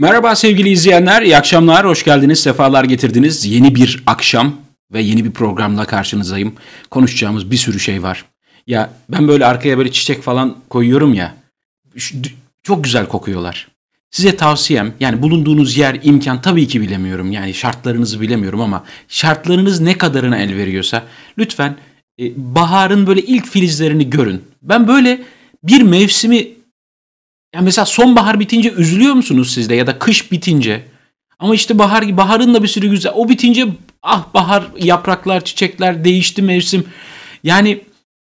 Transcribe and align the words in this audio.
Merhaba 0.00 0.36
sevgili 0.36 0.68
izleyenler, 0.68 1.22
iyi 1.22 1.36
akşamlar, 1.36 1.86
hoş 1.86 2.04
geldiniz, 2.04 2.40
sefalar 2.40 2.84
getirdiniz. 2.84 3.46
Yeni 3.46 3.74
bir 3.74 4.02
akşam 4.06 4.56
ve 4.92 5.02
yeni 5.02 5.24
bir 5.24 5.30
programla 5.30 5.84
karşınızdayım. 5.84 6.54
Konuşacağımız 6.90 7.50
bir 7.50 7.56
sürü 7.56 7.80
şey 7.80 8.02
var. 8.02 8.24
Ya 8.66 8.90
ben 9.08 9.28
böyle 9.28 9.46
arkaya 9.46 9.78
böyle 9.78 9.92
çiçek 9.92 10.22
falan 10.22 10.56
koyuyorum 10.70 11.14
ya, 11.14 11.34
çok 12.62 12.84
güzel 12.84 13.06
kokuyorlar. 13.06 13.68
Size 14.10 14.36
tavsiyem 14.36 14.94
yani 15.00 15.22
bulunduğunuz 15.22 15.76
yer, 15.76 15.98
imkan 16.02 16.42
tabii 16.42 16.68
ki 16.68 16.80
bilemiyorum. 16.80 17.32
Yani 17.32 17.54
şartlarınızı 17.54 18.20
bilemiyorum 18.20 18.60
ama 18.60 18.84
şartlarınız 19.08 19.80
ne 19.80 19.98
kadarına 19.98 20.38
el 20.38 20.56
veriyorsa 20.56 21.02
lütfen 21.38 21.76
e, 22.20 22.24
baharın 22.36 23.06
böyle 23.06 23.20
ilk 23.22 23.46
filizlerini 23.46 24.10
görün. 24.10 24.42
Ben 24.62 24.88
böyle 24.88 25.22
bir 25.62 25.82
mevsimi 25.82 26.59
yani 27.54 27.64
mesela 27.64 27.84
sonbahar 27.84 28.40
bitince 28.40 28.72
üzülüyor 28.72 29.14
musunuz 29.14 29.52
siz 29.54 29.68
de 29.68 29.74
ya 29.74 29.86
da 29.86 29.98
kış 29.98 30.32
bitince? 30.32 30.82
Ama 31.38 31.54
işte 31.54 31.78
bahar 31.78 32.16
baharın 32.16 32.54
da 32.54 32.62
bir 32.62 32.68
sürü 32.68 32.90
güzel. 32.90 33.12
O 33.14 33.28
bitince 33.28 33.66
ah 34.02 34.34
bahar 34.34 34.64
yapraklar, 34.78 35.44
çiçekler 35.44 36.04
değişti 36.04 36.42
mevsim. 36.42 36.84
Yani 37.44 37.80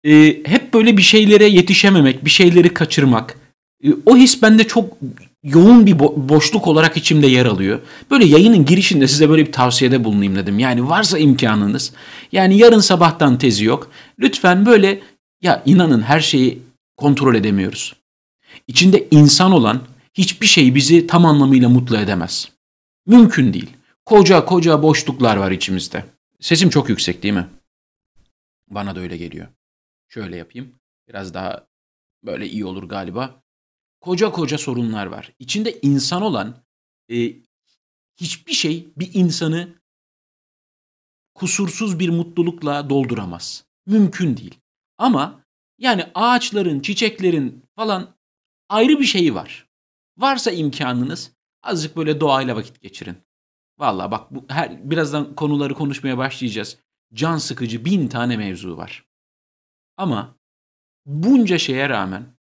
e, 0.04 0.42
hep 0.44 0.74
böyle 0.74 0.96
bir 0.96 1.02
şeylere 1.02 1.44
yetişememek, 1.44 2.24
bir 2.24 2.30
şeyleri 2.30 2.74
kaçırmak. 2.74 3.38
E, 3.84 3.88
o 4.06 4.16
his 4.16 4.42
bende 4.42 4.64
çok 4.64 4.96
yoğun 5.44 5.86
bir 5.86 5.92
bo- 5.92 6.28
boşluk 6.28 6.66
olarak 6.66 6.96
içimde 6.96 7.26
yer 7.26 7.46
alıyor. 7.46 7.80
Böyle 8.10 8.24
yayının 8.24 8.64
girişinde 8.64 9.08
size 9.08 9.28
böyle 9.28 9.46
bir 9.46 9.52
tavsiyede 9.52 10.04
bulunayım 10.04 10.36
dedim. 10.36 10.58
Yani 10.58 10.88
varsa 10.88 11.18
imkanınız. 11.18 11.92
Yani 12.32 12.58
yarın 12.58 12.80
sabahtan 12.80 13.38
tezi 13.38 13.64
yok. 13.64 13.90
Lütfen 14.18 14.66
böyle 14.66 15.00
ya 15.42 15.62
inanın 15.66 16.02
her 16.02 16.20
şeyi 16.20 16.58
kontrol 16.96 17.34
edemiyoruz. 17.34 17.94
İçinde 18.68 19.08
insan 19.10 19.52
olan 19.52 19.82
hiçbir 20.14 20.46
şey 20.46 20.74
bizi 20.74 21.06
tam 21.06 21.26
anlamıyla 21.26 21.68
mutlu 21.68 21.96
edemez. 21.98 22.52
Mümkün 23.06 23.52
değil. 23.52 23.70
Koca 24.04 24.44
koca 24.44 24.82
boşluklar 24.82 25.36
var 25.36 25.50
içimizde. 25.50 26.04
Sesim 26.40 26.70
çok 26.70 26.88
yüksek 26.88 27.22
değil 27.22 27.34
mi? 27.34 27.48
Bana 28.70 28.96
da 28.96 29.00
öyle 29.00 29.16
geliyor. 29.16 29.48
Şöyle 30.08 30.36
yapayım. 30.36 30.74
Biraz 31.08 31.34
daha 31.34 31.66
böyle 32.24 32.48
iyi 32.48 32.64
olur 32.64 32.82
galiba. 32.82 33.42
Koca 34.00 34.32
koca 34.32 34.58
sorunlar 34.58 35.06
var. 35.06 35.32
İçinde 35.38 35.78
insan 35.82 36.22
olan 36.22 36.56
e, 37.10 37.32
hiçbir 38.16 38.52
şey 38.52 38.88
bir 38.96 39.10
insanı 39.14 39.68
kusursuz 41.34 41.98
bir 41.98 42.08
mutlulukla 42.08 42.90
dolduramaz. 42.90 43.64
Mümkün 43.86 44.36
değil. 44.36 44.60
Ama 44.98 45.44
yani 45.78 46.06
ağaçların, 46.14 46.80
çiçeklerin 46.80 47.62
falan 47.76 48.14
ayrı 48.72 49.00
bir 49.00 49.04
şeyi 49.04 49.34
var. 49.34 49.68
Varsa 50.18 50.50
imkanınız 50.50 51.32
azıcık 51.62 51.96
böyle 51.96 52.20
doğayla 52.20 52.56
vakit 52.56 52.80
geçirin. 52.80 53.16
Valla 53.78 54.10
bak 54.10 54.30
bu 54.30 54.44
her 54.48 54.90
birazdan 54.90 55.34
konuları 55.34 55.74
konuşmaya 55.74 56.18
başlayacağız. 56.18 56.78
Can 57.14 57.38
sıkıcı 57.38 57.84
bin 57.84 58.08
tane 58.08 58.36
mevzu 58.36 58.76
var. 58.76 59.06
Ama 59.96 60.36
bunca 61.06 61.58
şeye 61.58 61.88
rağmen 61.88 62.36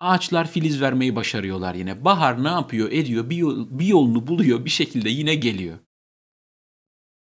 ağaçlar 0.00 0.50
filiz 0.50 0.80
vermeyi 0.80 1.16
başarıyorlar 1.16 1.74
yine. 1.74 2.04
Bahar 2.04 2.44
ne 2.44 2.48
yapıyor 2.48 2.92
ediyor 2.92 3.30
bir, 3.30 3.36
yol, 3.36 3.78
bir 3.78 3.86
yolunu 3.86 4.26
buluyor 4.26 4.64
bir 4.64 4.70
şekilde 4.70 5.10
yine 5.10 5.34
geliyor. 5.34 5.78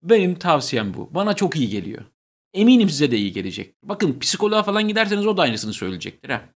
Benim 0.04 0.36
tavsiyem 0.36 0.94
bu. 0.94 1.14
Bana 1.14 1.34
çok 1.34 1.56
iyi 1.56 1.70
geliyor. 1.70 2.06
Eminim 2.54 2.90
size 2.90 3.12
de 3.12 3.18
iyi 3.18 3.32
gelecek. 3.32 3.76
Bakın 3.84 4.20
psikoloğa 4.20 4.64
falan 4.64 4.88
giderseniz 4.88 5.28
o 5.28 5.38
da 5.38 5.42
aynısını 5.42 5.74
söyleyecektir 5.74 6.30
ha. 6.30 6.55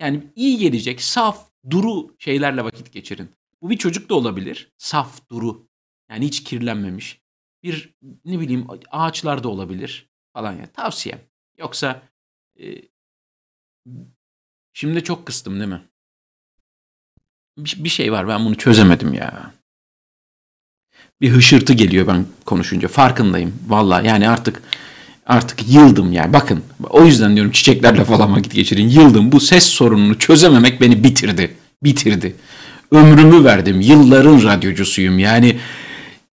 Yani 0.00 0.22
iyi 0.36 0.58
gelecek, 0.58 1.02
saf, 1.02 1.50
duru 1.70 2.14
şeylerle 2.18 2.64
vakit 2.64 2.92
geçirin. 2.92 3.30
Bu 3.62 3.70
bir 3.70 3.76
çocuk 3.76 4.10
da 4.10 4.14
olabilir. 4.14 4.72
Saf, 4.76 5.30
duru. 5.30 5.68
Yani 6.10 6.26
hiç 6.26 6.44
kirlenmemiş. 6.44 7.20
Bir 7.62 7.94
ne 8.24 8.40
bileyim 8.40 8.66
ağaçlar 8.90 9.42
da 9.42 9.48
olabilir 9.48 10.10
falan 10.32 10.52
ya. 10.52 10.66
Tavsiyem. 10.66 11.20
Yoksa 11.58 12.02
e, 12.60 12.64
şimdi 14.72 15.04
çok 15.04 15.26
kıstım 15.26 15.60
değil 15.60 15.70
mi? 15.70 15.82
Bir, 17.58 17.84
bir 17.84 17.88
şey 17.88 18.12
var 18.12 18.28
ben 18.28 18.44
bunu 18.44 18.56
çözemedim 18.56 19.14
ya. 19.14 19.54
Bir 21.20 21.30
hışırtı 21.30 21.72
geliyor 21.72 22.06
ben 22.06 22.26
konuşunca 22.46 22.88
farkındayım. 22.88 23.58
Valla 23.66 24.00
yani 24.00 24.28
artık 24.28 24.62
artık 25.30 25.72
yıldım 25.72 26.12
yani. 26.12 26.32
Bakın 26.32 26.62
o 26.90 27.04
yüzden 27.04 27.34
diyorum 27.34 27.52
çiçeklerle 27.52 28.04
falan 28.04 28.36
vakit 28.36 28.54
geçirin. 28.54 28.88
Yıldım. 28.88 29.32
Bu 29.32 29.40
ses 29.40 29.64
sorununu 29.64 30.18
çözememek 30.18 30.80
beni 30.80 31.04
bitirdi. 31.04 31.54
Bitirdi. 31.84 32.34
Ömrümü 32.92 33.44
verdim. 33.44 33.80
Yılların 33.80 34.42
radyocusuyum. 34.42 35.18
Yani 35.18 35.56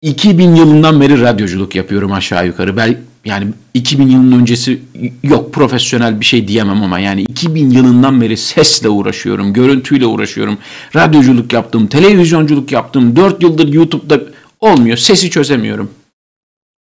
2000 0.03 0.55
yılından 0.55 1.01
beri 1.01 1.21
radyoculuk 1.21 1.75
yapıyorum 1.75 2.13
aşağı 2.13 2.47
yukarı. 2.47 2.77
Ben 2.77 2.97
yani 3.25 3.47
2000 3.75 4.09
yılın 4.09 4.41
öncesi 4.41 4.81
yok 5.23 5.55
profesyonel 5.55 6.21
bir 6.21 6.25
şey 6.25 6.49
diyemem 6.49 6.83
ama 6.83 6.99
yani 6.99 7.23
2000 7.23 7.71
yılından 7.71 8.21
beri 8.21 8.37
sesle 8.37 8.89
uğraşıyorum, 8.89 9.53
görüntüyle 9.53 10.07
uğraşıyorum. 10.07 10.59
Radyoculuk 10.97 11.53
yaptım, 11.53 11.87
televizyonculuk 11.87 12.73
yaptım. 12.73 13.17
4 13.17 13.43
yıldır 13.43 13.69
YouTube'da 13.69 14.21
olmuyor. 14.61 14.97
Sesi 14.97 15.31
çözemiyorum. 15.31 15.91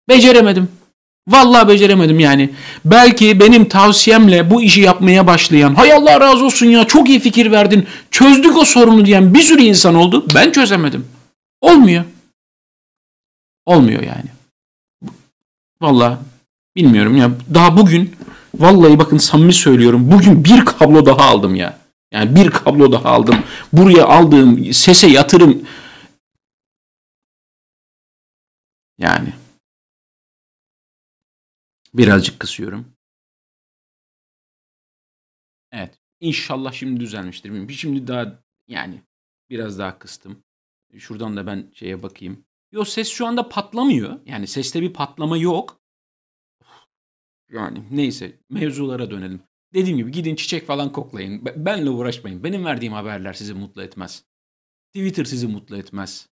Beceremedim. 0.10 0.68
Vallahi 1.28 1.68
beceremedim 1.68 2.20
yani. 2.20 2.50
Belki 2.86 3.40
benim 3.40 3.70
tavsiyemle 3.70 4.50
bu 4.50 4.62
işi 4.62 4.82
yapmaya 4.82 5.28
başlayan, 5.28 5.76
hay 5.76 5.94
Allah 5.94 6.20
razı 6.20 6.46
olsun 6.46 6.66
ya 6.66 6.88
çok 6.88 7.10
iyi 7.10 7.20
fikir 7.20 7.52
verdin, 7.52 7.88
çözdük 8.12 8.58
o 8.58 8.66
sorunu 8.66 9.06
diyen 9.06 9.34
bir 9.34 9.42
sürü 9.42 9.62
insan 9.62 9.96
oldu. 9.96 10.26
Ben 10.36 10.52
çözemedim. 10.52 11.08
Olmuyor. 11.62 12.04
Olmuyor 13.66 14.04
yani. 14.04 14.26
Vallahi 15.82 16.18
bilmiyorum 16.76 17.18
ya. 17.18 17.32
Daha 17.54 17.78
bugün 17.78 18.16
vallahi 18.56 19.00
bakın 19.00 19.18
samimi 19.18 19.54
söylüyorum. 19.54 20.12
Bugün 20.12 20.46
bir 20.46 20.66
kablo 20.66 21.06
daha 21.06 21.22
aldım 21.22 21.56
ya. 21.56 21.78
Yani 22.12 22.36
bir 22.36 22.50
kablo 22.50 22.92
daha 22.92 23.10
aldım. 23.10 23.36
Buraya 23.74 24.06
aldığım 24.06 24.74
sese 24.74 25.08
yatırım 25.08 25.62
yani 29.00 29.34
Birazcık 31.94 32.40
kısıyorum. 32.40 32.94
Evet. 35.72 36.00
İnşallah 36.20 36.74
şimdi 36.74 37.00
düzelmiştir. 37.00 37.70
Şimdi 37.74 38.08
daha 38.08 38.44
yani 38.68 39.02
biraz 39.50 39.80
daha 39.80 40.00
kıstım. 40.00 40.44
Şuradan 40.98 41.38
da 41.38 41.48
ben 41.48 41.72
şeye 41.74 42.04
bakayım. 42.04 42.46
Yo 42.72 42.86
ses 42.86 43.10
şu 43.10 43.28
anda 43.28 43.50
patlamıyor. 43.50 44.20
Yani 44.26 44.48
seste 44.48 44.82
bir 44.82 44.94
patlama 44.94 45.38
yok. 45.38 45.82
Yani 47.52 47.84
neyse 47.92 48.40
mevzulara 48.50 49.12
dönelim. 49.12 49.42
Dediğim 49.74 49.98
gibi 49.98 50.12
gidin 50.12 50.36
çiçek 50.36 50.68
falan 50.68 50.92
koklayın. 50.92 51.46
Benle 51.46 51.90
uğraşmayın. 51.90 52.44
Benim 52.44 52.66
verdiğim 52.66 52.94
haberler 52.94 53.34
sizi 53.34 53.54
mutlu 53.54 53.84
etmez. 53.84 54.26
Twitter 54.94 55.26
sizi 55.26 55.48
mutlu 55.48 55.78
etmez. 55.78 56.30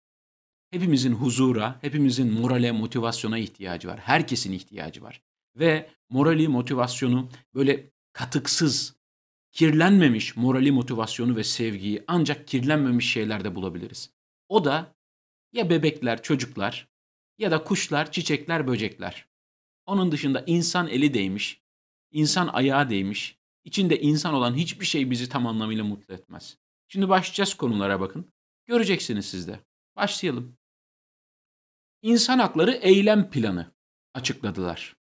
Hepimizin 0.71 1.13
huzura, 1.13 1.79
hepimizin 1.81 2.33
morale, 2.33 2.73
motivasyona 2.73 3.39
ihtiyacı 3.39 3.89
var. 3.89 3.99
Herkesin 3.99 4.53
ihtiyacı 4.53 5.03
var 5.03 5.28
ve 5.59 5.91
morali, 6.09 6.49
motivasyonu 6.49 7.29
böyle 7.55 7.91
katıksız, 8.12 8.97
kirlenmemiş 9.53 10.37
morali, 10.37 10.73
motivasyonu 10.73 11.37
ve 11.37 11.44
sevgiyi 11.44 12.05
ancak 12.06 12.49
kirlenmemiş 12.49 13.12
şeylerde 13.12 13.55
bulabiliriz. 13.55 14.11
O 14.49 14.65
da 14.65 14.94
ya 15.53 15.71
bebekler, 15.71 16.23
çocuklar 16.23 16.88
ya 17.38 17.50
da 17.50 17.65
kuşlar, 17.65 18.12
çiçekler, 18.12 18.67
böcekler. 18.67 19.27
Onun 19.87 20.12
dışında 20.12 20.44
insan 20.47 20.88
eli 20.88 21.15
değmiş, 21.15 21.62
insan 22.11 22.49
ayağı 22.49 22.91
değmiş, 22.91 23.38
içinde 23.65 24.00
insan 24.00 24.35
olan 24.35 24.55
hiçbir 24.55 24.87
şey 24.87 25.11
bizi 25.11 25.29
tam 25.29 25.47
anlamıyla 25.47 25.85
mutlu 25.85 26.15
etmez. 26.15 26.59
Şimdi 26.88 27.09
başlayacağız 27.09 27.55
konulara 27.55 28.00
bakın. 28.00 28.32
Göreceksiniz 28.67 29.27
siz 29.27 29.49
de. 29.49 29.61
Başlayalım. 29.97 30.56
İnsan 32.03 32.38
hakları 32.38 32.73
eylem 32.73 33.31
planı 33.31 33.73
açıkladılar. 34.15 34.98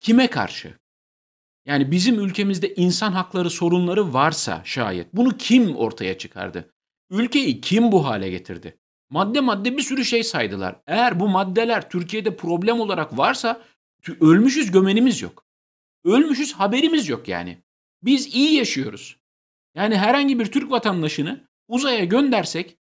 Kime 0.00 0.26
karşı? 0.30 0.78
Yani 1.66 1.90
bizim 1.90 2.20
ülkemizde 2.20 2.74
insan 2.74 3.12
hakları 3.12 3.50
sorunları 3.50 4.12
varsa 4.12 4.62
şayet 4.64 5.14
bunu 5.14 5.36
kim 5.36 5.76
ortaya 5.76 6.18
çıkardı? 6.18 6.70
Ülkeyi 7.10 7.60
kim 7.60 7.92
bu 7.92 8.04
hale 8.06 8.30
getirdi? 8.30 8.78
Madde 9.10 9.40
madde 9.40 9.76
bir 9.76 9.82
sürü 9.82 10.04
şey 10.04 10.24
saydılar. 10.24 10.80
Eğer 10.86 11.20
bu 11.20 11.28
maddeler 11.28 11.90
Türkiye'de 11.90 12.36
problem 12.36 12.80
olarak 12.80 13.18
varsa 13.18 13.62
ölmüşüz 14.20 14.70
gömenimiz 14.70 15.22
yok. 15.22 15.44
Ölmüşüz 16.04 16.52
haberimiz 16.52 17.08
yok 17.08 17.28
yani. 17.28 17.58
Biz 18.02 18.34
iyi 18.34 18.54
yaşıyoruz. 18.54 19.16
Yani 19.74 19.96
herhangi 19.96 20.38
bir 20.38 20.46
Türk 20.46 20.70
vatandaşını 20.70 21.48
uzaya 21.68 22.04
göndersek, 22.04 22.78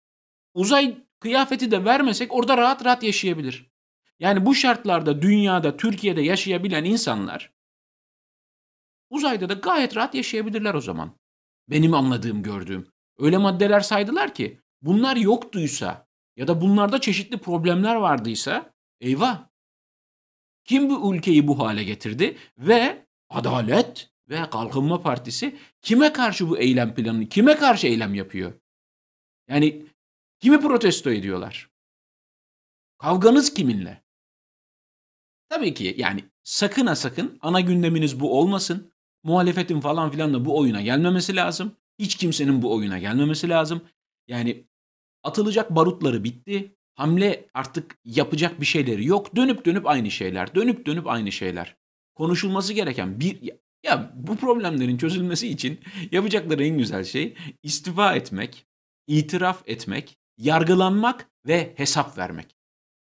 uzay 0.55 0.97
kıyafeti 1.21 1.71
de 1.71 1.85
vermesek 1.85 2.35
orada 2.35 2.57
rahat 2.57 2.85
rahat 2.85 3.03
yaşayabilir. 3.03 3.71
Yani 4.21 4.47
bu 4.47 4.55
şartlarda 4.55 5.23
dünyada, 5.23 5.77
Türkiye'de 5.77 6.21
yaşayabilen 6.21 6.85
insanlar 6.85 7.53
uzayda 9.11 9.49
da 9.49 9.55
gayet 9.55 9.97
rahat 9.97 10.15
yaşayabilirler 10.15 10.75
o 10.75 10.81
zaman. 10.81 11.19
Benim 11.69 11.95
anladığım, 11.95 12.43
gördüğüm. 12.43 12.89
Öyle 13.19 13.39
maddeler 13.39 13.81
saydılar 13.81 14.35
ki 14.35 14.61
bunlar 14.83 15.17
yoktuysa 15.17 16.07
ya 16.37 16.49
da 16.49 16.61
bunlarda 16.61 17.01
çeşitli 17.01 17.39
problemler 17.39 17.95
vardıysa 17.95 18.73
eyvah. 19.01 19.49
Kim 20.65 20.91
bu 20.91 21.15
ülkeyi 21.15 21.49
bu 21.49 21.59
hale 21.59 21.85
getirdi 21.85 22.39
ve 22.59 23.07
Adalet 23.31 24.11
ve 24.29 24.51
Kalkınma 24.51 25.03
Partisi 25.03 25.57
kime 25.83 26.13
karşı 26.13 26.49
bu 26.49 26.59
eylem 26.59 26.95
planını, 26.95 27.29
kime 27.29 27.57
karşı 27.57 27.87
eylem 27.87 28.15
yapıyor? 28.15 28.53
Yani 29.49 29.87
kimi 30.41 30.61
protesto 30.61 31.11
ediyorlar? 31.11 31.71
Kavganız 32.99 33.55
kiminle? 33.55 34.03
Tabii 35.49 35.75
ki 35.75 35.95
yani 35.99 36.25
sakın 36.45 36.87
ha 36.87 36.97
sakın 36.97 37.39
ana 37.43 37.61
gündeminiz 37.61 38.21
bu 38.21 38.39
olmasın. 38.39 38.93
Muhalefetin 39.23 39.81
falan 39.81 40.11
filan 40.11 40.35
da 40.35 40.45
bu 40.45 40.59
oyuna 40.59 40.83
gelmemesi 40.83 41.37
lazım. 41.37 41.73
Hiç 41.99 42.15
kimsenin 42.15 42.63
bu 42.63 42.75
oyuna 42.75 42.99
gelmemesi 42.99 43.49
lazım. 43.49 43.81
Yani 44.29 44.65
atılacak 45.23 45.71
barutları 45.71 46.25
bitti. 46.25 46.75
Hamle 46.95 47.49
artık 47.55 47.99
yapacak 48.05 48.61
bir 48.61 48.67
şeyleri 48.67 49.07
yok. 49.07 49.37
Dönüp 49.37 49.65
dönüp 49.65 49.87
aynı 49.87 50.11
şeyler. 50.11 50.55
Dönüp 50.55 50.87
dönüp 50.87 51.07
aynı 51.07 51.33
şeyler. 51.33 51.77
Konuşulması 52.15 52.73
gereken 52.73 53.21
bir 53.21 53.41
ya 53.85 54.13
bu 54.15 54.37
problemlerin 54.37 54.99
çözülmesi 54.99 55.49
için 55.49 55.81
yapacakları 56.13 56.65
en 56.65 56.79
güzel 56.79 57.05
şey 57.05 57.37
istifa 57.63 58.15
etmek, 58.15 58.67
itiraf 59.07 59.63
etmek, 59.67 60.19
yargılanmak 60.39 61.31
ve 61.47 61.75
hesap 61.77 62.19
vermek. 62.19 62.58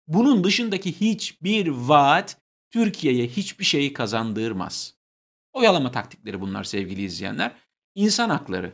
Bunun 0.08 0.44
dışındaki 0.44 1.00
hiçbir 1.00 1.66
vaat 1.66 2.36
Türkiye'ye 2.70 3.26
hiçbir 3.26 3.64
şeyi 3.64 3.92
kazandırmaz. 3.92 4.94
Oyalama 5.52 5.90
taktikleri 5.90 6.40
bunlar 6.40 6.64
sevgili 6.64 7.02
izleyenler. 7.02 7.52
İnsan 7.94 8.30
hakları. 8.30 8.72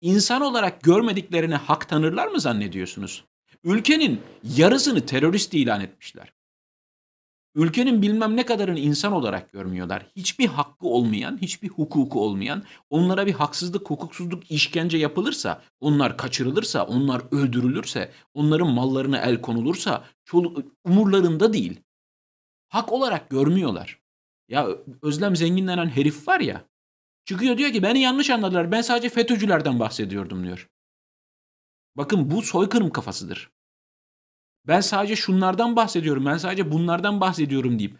İnsan 0.00 0.42
olarak 0.42 0.82
görmediklerine 0.82 1.54
hak 1.54 1.88
tanırlar 1.88 2.26
mı 2.26 2.40
zannediyorsunuz? 2.40 3.24
Ülkenin 3.64 4.20
yarısını 4.56 5.06
terörist 5.06 5.54
ilan 5.54 5.80
etmişler. 5.80 6.32
Ülkenin 7.54 8.02
bilmem 8.02 8.36
ne 8.36 8.46
kadarını 8.46 8.78
insan 8.78 9.12
olarak 9.12 9.52
görmüyorlar. 9.52 10.06
Hiçbir 10.16 10.46
hakkı 10.46 10.86
olmayan, 10.86 11.38
hiçbir 11.42 11.68
hukuku 11.68 12.20
olmayan, 12.20 12.62
onlara 12.90 13.26
bir 13.26 13.32
haksızlık, 13.32 13.90
hukuksuzluk, 13.90 14.50
işkence 14.50 14.98
yapılırsa, 14.98 15.62
onlar 15.80 16.16
kaçırılırsa, 16.16 16.84
onlar 16.84 17.22
öldürülürse, 17.30 18.12
onların 18.34 18.68
mallarına 18.68 19.18
el 19.18 19.40
konulursa, 19.40 20.04
umurlarında 20.84 21.52
değil. 21.52 21.80
Hak 22.68 22.92
olarak 22.92 23.30
görmüyorlar. 23.30 24.00
Ya 24.48 24.68
Özlem 25.02 25.36
Zengin 25.36 25.66
denen 25.66 25.88
herif 25.88 26.28
var 26.28 26.40
ya, 26.40 26.64
çıkıyor 27.24 27.58
diyor 27.58 27.72
ki 27.72 27.82
beni 27.82 28.00
yanlış 28.00 28.30
anladılar, 28.30 28.72
ben 28.72 28.82
sadece 28.82 29.08
FETÖ'cülerden 29.08 29.80
bahsediyordum 29.80 30.44
diyor. 30.44 30.68
Bakın 31.96 32.30
bu 32.30 32.42
soykırım 32.42 32.90
kafasıdır. 32.90 33.50
Ben 34.68 34.80
sadece 34.80 35.16
şunlardan 35.16 35.76
bahsediyorum, 35.76 36.26
ben 36.26 36.36
sadece 36.36 36.72
bunlardan 36.72 37.20
bahsediyorum 37.20 37.78
deyip 37.78 37.98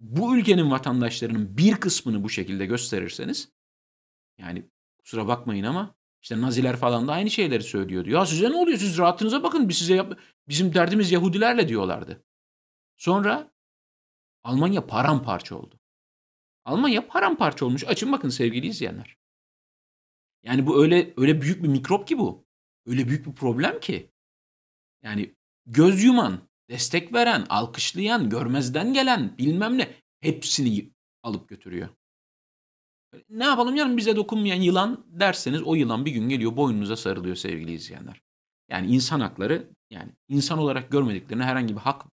bu 0.00 0.36
ülkenin 0.36 0.70
vatandaşlarının 0.70 1.56
bir 1.56 1.74
kısmını 1.74 2.24
bu 2.24 2.30
şekilde 2.30 2.66
gösterirseniz 2.66 3.52
yani 4.38 4.70
kusura 4.98 5.28
bakmayın 5.28 5.64
ama 5.64 5.94
işte 6.22 6.40
Naziler 6.40 6.76
falan 6.76 7.08
da 7.08 7.12
aynı 7.12 7.30
şeyleri 7.30 7.62
söylüyordu. 7.62 8.10
Ya 8.10 8.26
size 8.26 8.50
ne 8.50 8.56
oluyor? 8.56 8.78
Siz 8.78 8.98
rahatınıza 8.98 9.42
bakın. 9.42 9.68
Biz 9.68 9.78
size 9.78 9.94
yap 9.94 10.18
bizim 10.48 10.74
derdimiz 10.74 11.12
Yahudilerle 11.12 11.68
diyorlardı. 11.68 12.24
Sonra 12.96 13.50
Almanya 14.44 14.86
paramparça 14.86 15.56
oldu. 15.56 15.80
Almanya 16.64 17.06
paramparça 17.06 17.66
olmuş. 17.66 17.84
Açın 17.84 18.12
bakın 18.12 18.28
sevgili 18.28 18.66
izleyenler. 18.66 19.16
Yani 20.42 20.66
bu 20.66 20.82
öyle 20.82 21.14
öyle 21.16 21.40
büyük 21.40 21.62
bir 21.62 21.68
mikrop 21.68 22.08
ki 22.08 22.18
bu. 22.18 22.46
Öyle 22.86 23.08
büyük 23.08 23.26
bir 23.26 23.32
problem 23.32 23.80
ki. 23.80 24.10
Yani 25.02 25.34
göz 25.66 26.04
yuman, 26.04 26.40
destek 26.70 27.14
veren, 27.14 27.46
alkışlayan, 27.48 28.30
görmezden 28.30 28.92
gelen 28.92 29.38
bilmem 29.38 29.78
ne 29.78 29.94
hepsini 30.20 30.90
alıp 31.22 31.48
götürüyor. 31.48 31.88
Ne 33.28 33.44
yapalım 33.44 33.76
canım 33.76 33.96
bize 33.96 34.16
dokunmayan 34.16 34.60
yılan 34.60 35.04
derseniz 35.08 35.62
o 35.62 35.74
yılan 35.74 36.04
bir 36.04 36.12
gün 36.12 36.28
geliyor 36.28 36.56
boynunuza 36.56 36.96
sarılıyor 36.96 37.36
sevgili 37.36 37.72
izleyenler. 37.72 38.22
Yani 38.70 38.86
insan 38.86 39.20
hakları 39.20 39.70
yani 39.90 40.12
insan 40.28 40.58
olarak 40.58 40.90
görmediklerine 40.90 41.44
herhangi 41.44 41.74
bir 41.74 41.80
hak 41.80 42.04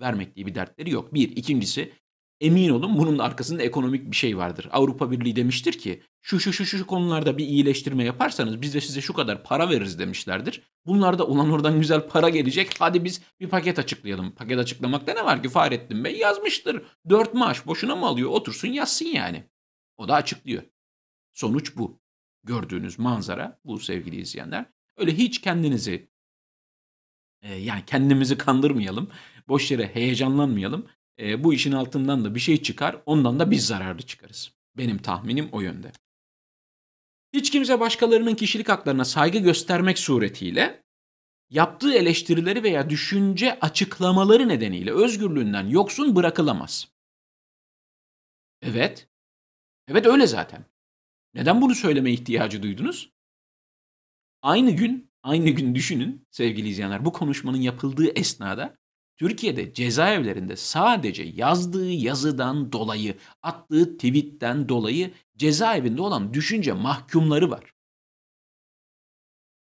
vermek 0.00 0.36
diye 0.36 0.46
bir 0.46 0.54
dertleri 0.54 0.90
yok. 0.90 1.14
Bir. 1.14 1.36
ikincisi 1.36 1.92
emin 2.42 2.68
olun 2.68 2.98
bunun 2.98 3.18
arkasında 3.18 3.62
ekonomik 3.62 4.10
bir 4.10 4.16
şey 4.16 4.36
vardır. 4.36 4.68
Avrupa 4.72 5.10
Birliği 5.10 5.36
demiştir 5.36 5.72
ki 5.72 6.02
şu 6.22 6.40
şu 6.40 6.52
şu 6.52 6.66
şu 6.66 6.86
konularda 6.86 7.38
bir 7.38 7.46
iyileştirme 7.46 8.04
yaparsanız 8.04 8.62
biz 8.62 8.74
de 8.74 8.80
size 8.80 9.00
şu 9.00 9.12
kadar 9.12 9.44
para 9.44 9.70
veririz 9.70 9.98
demişlerdir. 9.98 10.62
Bunlarda 10.86 11.26
ulan 11.26 11.50
oradan 11.50 11.80
güzel 11.80 12.08
para 12.08 12.28
gelecek. 12.28 12.74
Hadi 12.78 13.04
biz 13.04 13.22
bir 13.40 13.48
paket 13.48 13.78
açıklayalım. 13.78 14.34
Paket 14.34 14.58
açıklamakta 14.58 15.14
ne 15.14 15.24
var 15.24 15.42
ki 15.42 15.48
Fahrettin 15.48 16.04
Bey 16.04 16.16
yazmıştır. 16.16 16.82
Dört 17.08 17.34
maaş 17.34 17.66
boşuna 17.66 17.96
mı 17.96 18.06
alıyor? 18.06 18.30
Otursun 18.30 18.68
yazsın 18.68 19.06
yani. 19.06 19.44
O 19.96 20.08
da 20.08 20.14
açıklıyor. 20.14 20.62
Sonuç 21.32 21.76
bu. 21.76 22.00
Gördüğünüz 22.44 22.98
manzara 22.98 23.60
bu 23.64 23.78
sevgili 23.78 24.20
izleyenler. 24.20 24.66
Öyle 24.96 25.12
hiç 25.14 25.40
kendinizi 25.40 26.08
e, 27.42 27.54
yani 27.54 27.82
kendimizi 27.86 28.38
kandırmayalım. 28.38 29.10
Boş 29.48 29.70
yere 29.70 29.94
heyecanlanmayalım 29.94 30.86
e, 31.18 31.44
bu 31.44 31.54
işin 31.54 31.72
altından 31.72 32.24
da 32.24 32.34
bir 32.34 32.40
şey 32.40 32.62
çıkar, 32.62 33.02
ondan 33.06 33.40
da 33.40 33.50
biz 33.50 33.66
zararlı 33.66 34.02
çıkarız. 34.02 34.52
Benim 34.76 34.98
tahminim 34.98 35.48
o 35.52 35.60
yönde. 35.60 35.92
Hiç 37.32 37.50
kimse 37.50 37.80
başkalarının 37.80 38.34
kişilik 38.34 38.68
haklarına 38.68 39.04
saygı 39.04 39.38
göstermek 39.38 39.98
suretiyle 39.98 40.82
yaptığı 41.50 41.94
eleştirileri 41.94 42.62
veya 42.62 42.90
düşünce 42.90 43.60
açıklamaları 43.60 44.48
nedeniyle 44.48 44.92
özgürlüğünden 44.92 45.66
yoksun 45.66 46.16
bırakılamaz. 46.16 46.88
Evet. 48.62 49.08
Evet 49.88 50.06
öyle 50.06 50.26
zaten. 50.26 50.64
Neden 51.34 51.60
bunu 51.60 51.74
söyleme 51.74 52.12
ihtiyacı 52.12 52.62
duydunuz? 52.62 53.12
Aynı 54.42 54.70
gün, 54.70 55.10
aynı 55.22 55.50
gün 55.50 55.74
düşünün 55.74 56.26
sevgili 56.30 56.68
izleyenler 56.68 57.04
bu 57.04 57.12
konuşmanın 57.12 57.60
yapıldığı 57.60 58.18
esnada 58.18 58.76
Türkiye'de 59.16 59.74
cezaevlerinde 59.74 60.56
sadece 60.56 61.22
yazdığı 61.22 61.90
yazıdan 61.90 62.72
dolayı, 62.72 63.16
attığı 63.42 63.96
tweetten 63.96 64.68
dolayı 64.68 65.14
cezaevinde 65.36 66.02
olan 66.02 66.34
düşünce 66.34 66.72
mahkumları 66.72 67.50
var. 67.50 67.72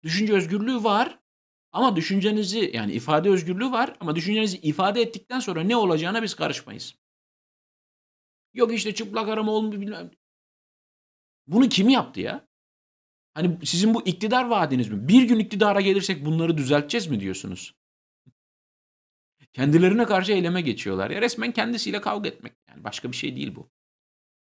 Düşünce 0.03 0.33
özgürlüğü 0.33 0.83
var 0.83 1.19
ama 1.71 1.95
düşüncenizi 1.95 2.71
yani 2.73 2.93
ifade 2.93 3.29
özgürlüğü 3.29 3.71
var 3.71 3.97
ama 3.99 4.15
düşüncenizi 4.15 4.57
ifade 4.57 5.01
ettikten 5.01 5.39
sonra 5.39 5.61
ne 5.63 5.75
olacağına 5.75 6.23
biz 6.23 6.35
karışmayız. 6.35 6.95
Yok 8.53 8.73
işte 8.73 8.95
çıplak 8.95 9.29
arama 9.29 9.51
olmuyor 9.51 9.81
bilmem. 9.81 10.11
Bunu 11.47 11.69
kim 11.69 11.89
yaptı 11.89 12.19
ya? 12.21 12.47
Hani 13.33 13.65
sizin 13.65 13.93
bu 13.93 14.07
iktidar 14.07 14.45
vaadiniz 14.45 14.89
mi? 14.89 15.07
Bir 15.07 15.23
gün 15.23 15.39
iktidara 15.39 15.81
gelirsek 15.81 16.25
bunları 16.25 16.57
düzelteceğiz 16.57 17.07
mi 17.07 17.19
diyorsunuz? 17.19 17.76
Kendilerine 19.57 20.05
karşı 20.05 20.31
eyleme 20.31 20.61
geçiyorlar. 20.61 21.09
Ya 21.09 21.21
resmen 21.21 21.51
kendisiyle 21.51 22.01
kavga 22.01 22.29
etmek. 22.29 22.53
Yani 22.69 22.83
başka 22.83 23.11
bir 23.11 23.15
şey 23.17 23.35
değil 23.35 23.55
bu. 23.55 23.69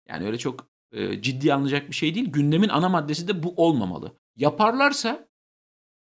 Yani 0.09 0.25
öyle 0.25 0.37
çok 0.37 0.67
e, 0.91 1.21
ciddi 1.21 1.53
alınacak 1.53 1.89
bir 1.89 1.95
şey 1.95 2.15
değil. 2.15 2.31
Gündemin 2.31 2.69
ana 2.69 2.89
maddesi 2.89 3.27
de 3.27 3.43
bu 3.43 3.53
olmamalı. 3.57 4.17
Yaparlarsa 4.35 5.27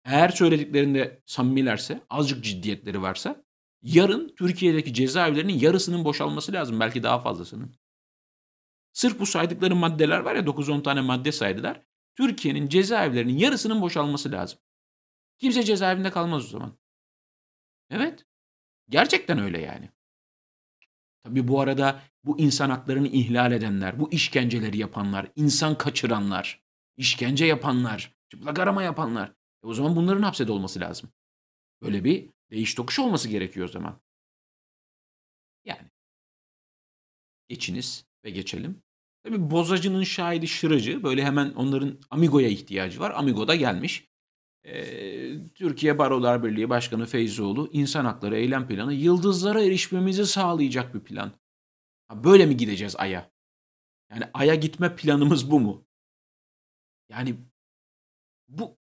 eğer 0.05 0.29
söylediklerinde 0.29 1.23
samimilerse, 1.27 2.01
azıcık 2.11 2.45
ciddiyetleri 2.45 3.03
varsa 3.03 3.45
yarın 3.83 4.35
Türkiye'deki 4.39 4.95
cezaevlerinin 4.95 5.59
yarısının 5.59 6.05
boşalması 6.05 6.53
lazım. 6.53 6.81
Belki 6.81 7.03
daha 7.03 7.19
fazlasının. 7.19 7.75
Sırf 8.93 9.21
bu 9.21 9.27
saydıkları 9.27 9.77
maddeler 9.77 10.19
var 10.19 10.35
ya 10.35 10.43
9-10 10.43 10.83
tane 10.83 11.01
madde 11.01 11.33
saydılar. 11.33 11.83
Türkiye'nin 12.15 12.69
cezaevlerinin 12.69 13.39
yarısının 13.39 13.83
boşalması 13.83 14.33
lazım. 14.33 14.59
Kimse 15.39 15.63
cezaevinde 15.63 16.11
kalmaz 16.11 16.45
o 16.45 16.49
zaman. 16.49 16.79
Evet. 17.91 18.27
Gerçekten 18.89 19.39
öyle 19.39 19.61
yani. 19.61 19.91
Tabii 21.25 21.49
bu 21.49 21.61
arada 21.61 22.03
bu 22.25 22.41
insan 22.41 22.71
haklarını 22.71 23.09
ihlal 23.09 23.53
edenler, 23.53 24.01
bu 24.01 24.13
işkenceleri 24.13 24.79
yapanlar, 24.79 25.33
insan 25.37 25.79
kaçıranlar, 25.79 26.63
işkence 26.97 27.45
yapanlar, 27.45 28.17
çıplak 28.31 28.59
arama 28.59 28.83
yapanlar. 28.83 29.29
E 29.65 29.67
o 29.67 29.75
zaman 29.75 29.97
bunların 29.97 30.23
hapsede 30.23 30.53
olması 30.53 30.81
lazım. 30.81 31.11
Böyle 31.83 32.05
bir 32.05 32.29
değiş 32.51 32.75
tokuş 32.75 32.99
olması 32.99 33.29
gerekiyor 33.29 33.69
o 33.69 33.73
zaman. 33.73 34.01
Yani. 35.65 35.91
Geçiniz 37.49 38.07
ve 38.25 38.31
geçelim. 38.31 38.83
Tabii 39.25 39.51
bozacının 39.51 40.05
şahidi 40.05 40.49
şıracı 40.49 41.03
böyle 41.03 41.25
hemen 41.25 41.51
onların 41.51 42.01
Amigo'ya 42.11 42.49
ihtiyacı 42.49 43.01
var. 43.01 43.11
Amigo 43.11 43.49
da 43.49 43.55
gelmiş. 43.55 44.09
Türkiye 45.55 45.99
Barolar 45.99 46.45
Birliği 46.45 46.71
Başkanı 46.71 47.07
Feyzoğlu 47.07 47.71
insan 47.73 48.05
hakları 48.05 48.37
eylem 48.37 48.69
planı 48.69 48.93
yıldızlara 48.93 49.63
erişmemizi 49.63 50.27
sağlayacak 50.27 50.95
bir 50.95 51.01
plan. 51.01 51.33
Böyle 52.15 52.47
mi 52.47 52.57
gideceğiz 52.57 52.97
Ay'a? 52.97 53.31
Yani 54.11 54.25
Ay'a 54.35 54.55
gitme 54.55 54.97
planımız 54.97 55.51
bu 55.51 55.61
mu? 55.61 55.87
Yani 57.09 57.37
bu 58.49 58.79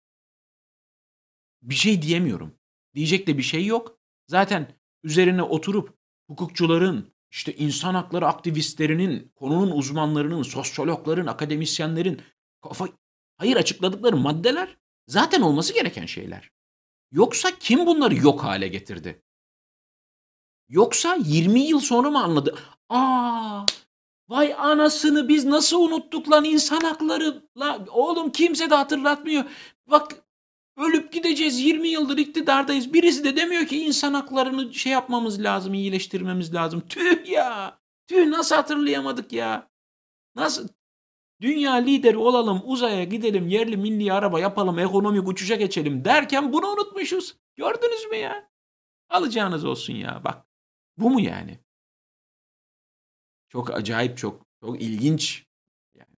bir 1.62 1.76
şey 1.76 2.02
diyemiyorum. 2.02 2.56
Diyecek 2.96 3.28
de 3.28 3.38
bir 3.38 3.44
şey 3.44 3.66
yok. 3.66 4.00
Zaten 4.28 4.74
üzerine 5.04 5.44
oturup 5.44 5.98
hukukçuların, 6.28 7.14
işte 7.32 7.56
insan 7.56 7.94
hakları 7.94 8.28
aktivistlerinin, 8.28 9.32
konunun 9.36 9.72
uzmanlarının, 9.72 10.44
sosyologların, 10.44 11.28
akademisyenlerin 11.28 12.22
kafa 12.62 12.90
hayır 13.38 13.56
açıkladıkları 13.56 14.18
maddeler 14.18 14.78
zaten 15.08 15.42
olması 15.42 15.74
gereken 15.74 16.06
şeyler. 16.06 16.52
Yoksa 17.12 17.50
kim 17.60 17.86
bunları 17.86 18.16
yok 18.16 18.44
hale 18.44 18.68
getirdi? 18.68 19.22
Yoksa 20.70 21.18
20 21.26 21.60
yıl 21.60 21.80
sonra 21.80 22.10
mı 22.12 22.24
anladı? 22.24 22.56
Aa, 22.90 23.66
vay 24.30 24.54
anasını 24.54 25.28
biz 25.28 25.46
nasıl 25.46 25.82
unuttuk 25.82 26.32
lan 26.32 26.44
insan 26.46 26.82
hakları. 26.82 27.44
La, 27.58 27.86
oğlum 27.90 28.32
kimse 28.32 28.70
de 28.70 28.76
hatırlatmıyor. 28.76 29.44
Bak 29.88 30.16
ölüp 30.78 31.12
gideceğiz 31.14 31.60
20 31.60 31.88
yıldır 31.88 32.18
iktidardayız. 32.18 32.94
Birisi 32.94 33.24
de 33.24 33.36
demiyor 33.36 33.66
ki 33.68 33.86
insan 33.86 34.14
haklarını 34.14 34.74
şey 34.74 34.92
yapmamız 34.92 35.44
lazım, 35.44 35.74
iyileştirmemiz 35.74 36.54
lazım. 36.54 36.88
Tüh 36.90 37.30
ya. 37.30 37.80
Tüh 38.08 38.28
nasıl 38.28 38.56
hatırlayamadık 38.56 39.34
ya. 39.34 39.70
Nasıl? 40.36 40.68
Dünya 41.42 41.74
lideri 41.74 42.18
olalım, 42.18 42.62
uzaya 42.66 43.04
gidelim, 43.04 43.48
yerli 43.48 43.78
milli 43.78 44.14
araba 44.14 44.40
yapalım, 44.40 44.80
ekonomik 44.80 45.28
uçuşa 45.28 45.56
geçelim 45.56 46.06
derken 46.06 46.54
bunu 46.54 46.68
unutmuşuz. 46.68 47.36
Gördünüz 47.56 48.06
mü 48.12 48.16
ya? 48.18 48.50
Alacağınız 49.10 49.66
olsun 49.66 49.94
ya 49.94 50.22
bak. 50.24 50.46
Bu 50.98 51.10
mu 51.10 51.22
yani? 51.22 51.60
Çok 53.50 53.74
acayip, 53.74 54.18
çok 54.18 54.46
çok 54.62 54.82
ilginç. 54.82 55.46
Yani. 55.96 56.16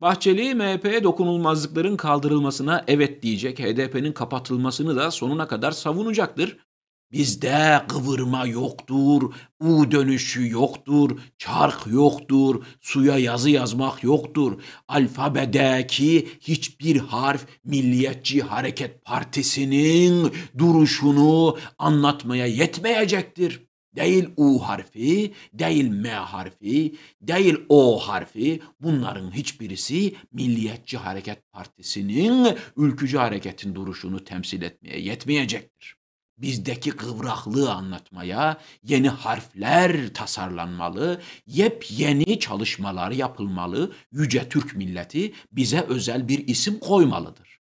Bahçeli 0.00 0.54
MHP'ye 0.54 1.04
dokunulmazlıkların 1.04 1.96
kaldırılmasına 1.96 2.84
evet 2.86 3.22
diyecek. 3.22 3.58
HDP'nin 3.58 4.12
kapatılmasını 4.12 4.96
da 4.96 5.10
sonuna 5.10 5.48
kadar 5.48 5.72
savunacaktır. 5.72 6.65
Bizde 7.12 7.82
kıvırma 7.88 8.46
yoktur, 8.46 9.34
U 9.60 9.90
dönüşü 9.90 10.50
yoktur, 10.50 11.18
çark 11.38 11.86
yoktur, 11.86 12.64
suya 12.80 13.18
yazı 13.18 13.50
yazmak 13.50 14.04
yoktur. 14.04 14.62
Alfabedeki 14.88 16.28
hiçbir 16.40 16.96
harf 16.96 17.46
Milliyetçi 17.64 18.42
Hareket 18.42 19.04
Partisi'nin 19.04 20.32
duruşunu 20.58 21.58
anlatmaya 21.78 22.46
yetmeyecektir. 22.46 23.66
Değil 23.96 24.28
U 24.36 24.58
harfi, 24.58 25.32
değil 25.52 25.88
M 25.88 26.10
harfi, 26.10 26.94
değil 27.20 27.56
O 27.68 27.98
harfi. 27.98 28.62
Bunların 28.80 29.30
hiçbirisi 29.30 30.14
Milliyetçi 30.32 30.98
Hareket 30.98 31.52
Partisi'nin 31.52 32.56
ülkücü 32.76 33.16
hareketin 33.18 33.74
duruşunu 33.74 34.24
temsil 34.24 34.62
etmeye 34.62 35.00
yetmeyecektir 35.00 35.95
bizdeki 36.38 36.90
kıvraklığı 36.90 37.72
anlatmaya 37.72 38.60
yeni 38.82 39.08
harfler 39.08 40.14
tasarlanmalı, 40.14 41.20
yepyeni 41.46 42.40
çalışmalar 42.40 43.10
yapılmalı, 43.10 43.92
yüce 44.12 44.48
Türk 44.48 44.76
milleti 44.76 45.32
bize 45.52 45.80
özel 45.88 46.28
bir 46.28 46.48
isim 46.48 46.78
koymalıdır. 46.78 47.60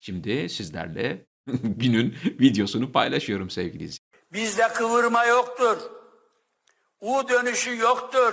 Şimdi 0.00 0.48
sizlerle 0.48 1.26
günün 1.62 2.16
videosunu 2.24 2.92
paylaşıyorum 2.92 3.50
sevgili 3.50 3.84
izleyiciler. 3.84 4.10
Bizde 4.32 4.68
kıvırma 4.68 5.24
yoktur. 5.24 5.78
U 7.00 7.28
dönüşü 7.28 7.76
yoktur. 7.76 8.32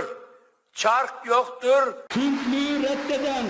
Çark 0.73 1.25
yoktur. 1.27 1.93
Türklüğü 2.09 2.83
reddeden, 2.83 3.45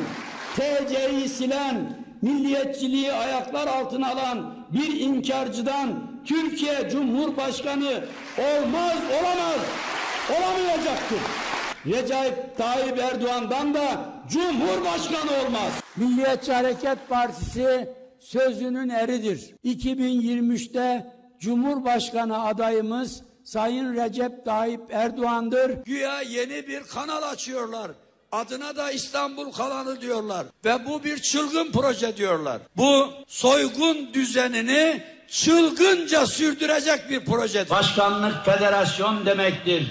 TC'yi 0.56 1.30
silen, 1.30 2.07
milliyetçiliği 2.22 3.14
ayaklar 3.14 3.68
altına 3.68 4.12
alan 4.12 4.56
bir 4.74 5.00
inkarcıdan 5.00 6.12
Türkiye 6.26 6.90
Cumhurbaşkanı 6.90 8.04
olmaz, 8.38 8.98
olamaz, 9.22 9.60
olamayacaktır. 10.30 11.20
Recep 11.86 12.58
Tayyip 12.58 13.00
Erdoğan'dan 13.00 13.74
da 13.74 14.10
Cumhurbaşkanı 14.30 15.32
olmaz. 15.46 15.72
Milliyetçi 15.96 16.54
Hareket 16.54 17.10
Partisi 17.10 17.90
sözünün 18.20 18.90
eridir. 18.90 19.56
2023'te 19.66 21.14
Cumhurbaşkanı 21.40 22.44
adayımız 22.44 23.24
Sayın 23.44 23.94
Recep 23.96 24.46
Tayyip 24.46 24.82
Erdoğan'dır. 24.92 25.72
Güya 25.86 26.22
yeni 26.22 26.68
bir 26.68 26.84
kanal 26.84 27.24
açıyorlar. 27.24 27.92
Adına 28.32 28.76
da 28.76 28.92
İstanbul 28.92 29.52
Kanalı 29.52 30.02
diyorlar. 30.02 30.46
Ve 30.66 30.86
bu 30.86 31.04
bir 31.04 31.18
çılgın 31.22 31.72
proje 31.72 32.18
diyorlar. 32.18 32.58
Bu 32.78 33.10
soygun 33.28 34.14
düzenini 34.14 35.04
çılgınca 35.28 36.26
sürdürecek 36.26 37.10
bir 37.10 37.26
projedir. 37.26 37.70
Başkanlık 37.70 38.46
federasyon 38.46 39.26
demektir. 39.26 39.88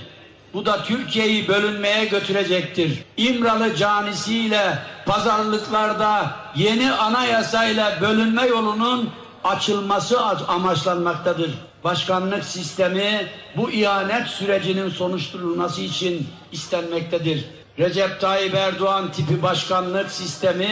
Bu 0.54 0.66
da 0.66 0.84
Türkiye'yi 0.84 1.48
bölünmeye 1.48 2.04
götürecektir. 2.04 3.04
İmralı 3.16 3.76
canisiyle 3.76 4.78
pazarlıklarda 5.06 6.36
yeni 6.56 6.92
anayasayla 6.92 8.00
bölünme 8.00 8.46
yolunun 8.46 9.10
açılması 9.44 10.20
amaçlanmaktadır. 10.48 11.50
Başkanlık 11.84 12.44
sistemi 12.44 13.26
bu 13.56 13.70
ihanet 13.70 14.26
sürecinin 14.26 14.90
sonuçlanması 14.90 15.82
için 15.82 16.26
istenmektedir. 16.52 17.44
Recep 17.78 18.20
Tayyip 18.20 18.54
Erdoğan 18.54 19.12
tipi 19.12 19.42
başkanlık 19.42 20.10
sistemi 20.10 20.68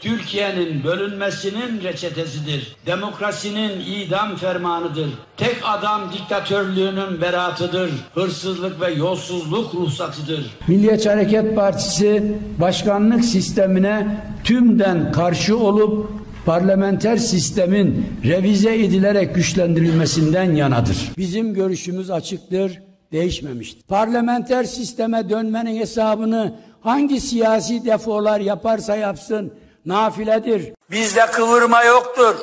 Türkiye'nin 0.00 0.84
bölünmesinin 0.84 1.82
reçetesidir. 1.82 2.76
Demokrasinin 2.86 3.80
idam 3.80 4.36
fermanıdır. 4.36 5.08
Tek 5.36 5.56
adam 5.62 6.00
diktatörlüğünün 6.12 7.20
beratıdır. 7.20 7.90
Hırsızlık 8.14 8.80
ve 8.80 8.90
yolsuzluk 8.90 9.74
ruhsatıdır. 9.74 10.50
Milliyetçi 10.68 11.08
Hareket 11.08 11.56
Partisi 11.56 12.38
başkanlık 12.60 13.24
sistemine 13.24 14.24
tümden 14.44 15.12
karşı 15.12 15.58
olup 15.58 16.10
parlamenter 16.46 17.16
sistemin 17.16 18.06
revize 18.24 18.74
edilerek 18.74 19.34
güçlendirilmesinden 19.34 20.54
yanadır. 20.54 20.96
Bizim 21.16 21.54
görüşümüz 21.54 22.10
açıktır 22.10 22.87
değişmemiştir. 23.12 23.82
Parlamenter 23.82 24.64
sisteme 24.64 25.30
dönmenin 25.30 25.80
hesabını 25.80 26.60
hangi 26.80 27.20
siyasi 27.20 27.84
defolar 27.84 28.40
yaparsa 28.40 28.96
yapsın 28.96 29.54
nafiledir. 29.86 30.72
Bizde 30.90 31.26
kıvırma 31.26 31.84
yoktur. 31.84 32.36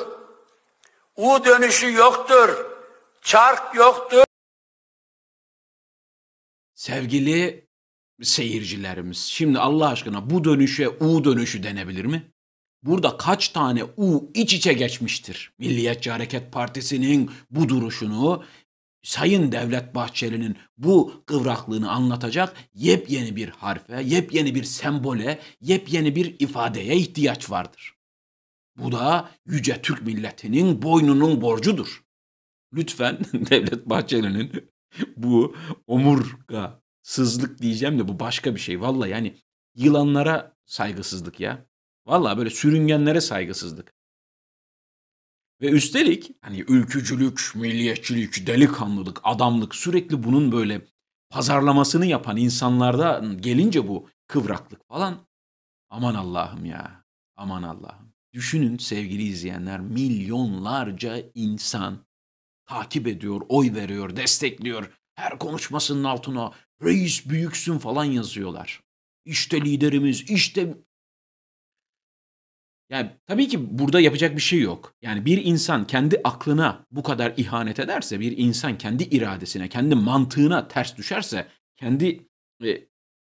U 1.16 1.44
dönüşü 1.44 1.92
yoktur. 1.92 2.66
Çark 3.22 3.74
yoktur. 3.74 4.24
Sevgili 6.74 7.66
seyircilerimiz, 8.22 9.18
şimdi 9.18 9.58
Allah 9.58 9.88
aşkına 9.88 10.30
bu 10.30 10.44
dönüşe 10.44 10.88
U 10.88 11.24
dönüşü 11.24 11.62
denebilir 11.62 12.04
mi? 12.04 12.32
Burada 12.82 13.16
kaç 13.16 13.48
tane 13.48 13.84
U 13.96 14.30
iç 14.34 14.54
içe 14.54 14.72
geçmiştir? 14.72 15.52
Milliyetçi 15.58 16.10
Hareket 16.10 16.52
Partisi'nin 16.52 17.30
bu 17.50 17.68
duruşunu 17.68 18.44
Sayın 19.06 19.52
Devlet 19.52 19.94
Bahçeli'nin 19.94 20.56
bu 20.78 21.22
kıvraklığını 21.26 21.90
anlatacak 21.90 22.56
yepyeni 22.74 23.36
bir 23.36 23.48
harfe, 23.48 24.02
yepyeni 24.02 24.54
bir 24.54 24.64
sembole, 24.64 25.40
yepyeni 25.60 26.16
bir 26.16 26.36
ifadeye 26.38 26.96
ihtiyaç 26.96 27.50
vardır. 27.50 27.94
Bu 28.76 28.92
da 28.92 29.30
yüce 29.46 29.82
Türk 29.82 30.02
milletinin 30.02 30.82
boynunun 30.82 31.40
borcudur. 31.40 32.04
Lütfen 32.72 33.18
Devlet 33.32 33.86
Bahçeli'nin 33.86 34.70
bu 35.16 35.56
omurga 35.86 36.82
sızlık 37.02 37.62
diyeceğim 37.62 37.98
de 37.98 38.08
bu 38.08 38.20
başka 38.20 38.54
bir 38.54 38.60
şey. 38.60 38.80
Vallahi 38.80 39.10
yani 39.10 39.36
yılanlara 39.74 40.56
saygısızlık 40.64 41.40
ya. 41.40 41.66
Vallahi 42.06 42.38
böyle 42.38 42.50
sürüngenlere 42.50 43.20
saygısızlık. 43.20 43.95
Ve 45.60 45.70
üstelik 45.70 46.30
hani 46.40 46.64
ülkücülük, 46.68 47.52
milliyetçilik, 47.54 48.46
delikanlılık, 48.46 49.20
adamlık 49.24 49.74
sürekli 49.74 50.22
bunun 50.22 50.52
böyle 50.52 50.86
pazarlamasını 51.30 52.06
yapan 52.06 52.36
insanlarda 52.36 53.24
gelince 53.40 53.88
bu 53.88 54.08
kıvraklık 54.26 54.88
falan 54.88 55.26
aman 55.90 56.14
Allah'ım 56.14 56.64
ya. 56.64 57.04
Aman 57.36 57.62
Allah'ım. 57.62 58.12
Düşünün 58.32 58.78
sevgili 58.78 59.22
izleyenler 59.22 59.80
milyonlarca 59.80 61.22
insan 61.34 62.06
takip 62.66 63.06
ediyor, 63.06 63.40
oy 63.48 63.74
veriyor, 63.74 64.16
destekliyor. 64.16 64.92
Her 65.14 65.38
konuşmasının 65.38 66.04
altına 66.04 66.52
reis 66.82 67.28
büyüksün 67.28 67.78
falan 67.78 68.04
yazıyorlar. 68.04 68.80
İşte 69.24 69.60
liderimiz, 69.60 70.30
işte 70.30 70.74
yani 72.90 73.10
tabii 73.26 73.48
ki 73.48 73.78
burada 73.78 74.00
yapacak 74.00 74.36
bir 74.36 74.40
şey 74.40 74.60
yok. 74.60 74.94
Yani 75.02 75.24
bir 75.24 75.44
insan 75.44 75.86
kendi 75.86 76.20
aklına 76.24 76.86
bu 76.90 77.02
kadar 77.02 77.34
ihanet 77.36 77.80
ederse, 77.80 78.20
bir 78.20 78.38
insan 78.38 78.78
kendi 78.78 79.02
iradesine, 79.02 79.68
kendi 79.68 79.94
mantığına 79.94 80.68
ters 80.68 80.96
düşerse, 80.96 81.48
kendi 81.76 82.28
e, 82.64 82.88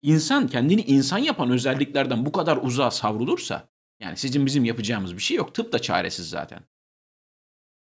insan 0.02 0.48
kendini 0.48 0.80
insan 0.80 1.18
yapan 1.18 1.50
özelliklerden 1.50 2.26
bu 2.26 2.32
kadar 2.32 2.56
uzağa 2.56 2.90
savrulursa 2.90 3.68
Yani 4.00 4.16
sizin 4.16 4.46
bizim 4.46 4.64
yapacağımız 4.64 5.16
bir 5.16 5.22
şey 5.22 5.36
yok. 5.36 5.54
Tıp 5.54 5.72
da 5.72 5.78
çaresiz 5.78 6.28
zaten. 6.28 6.60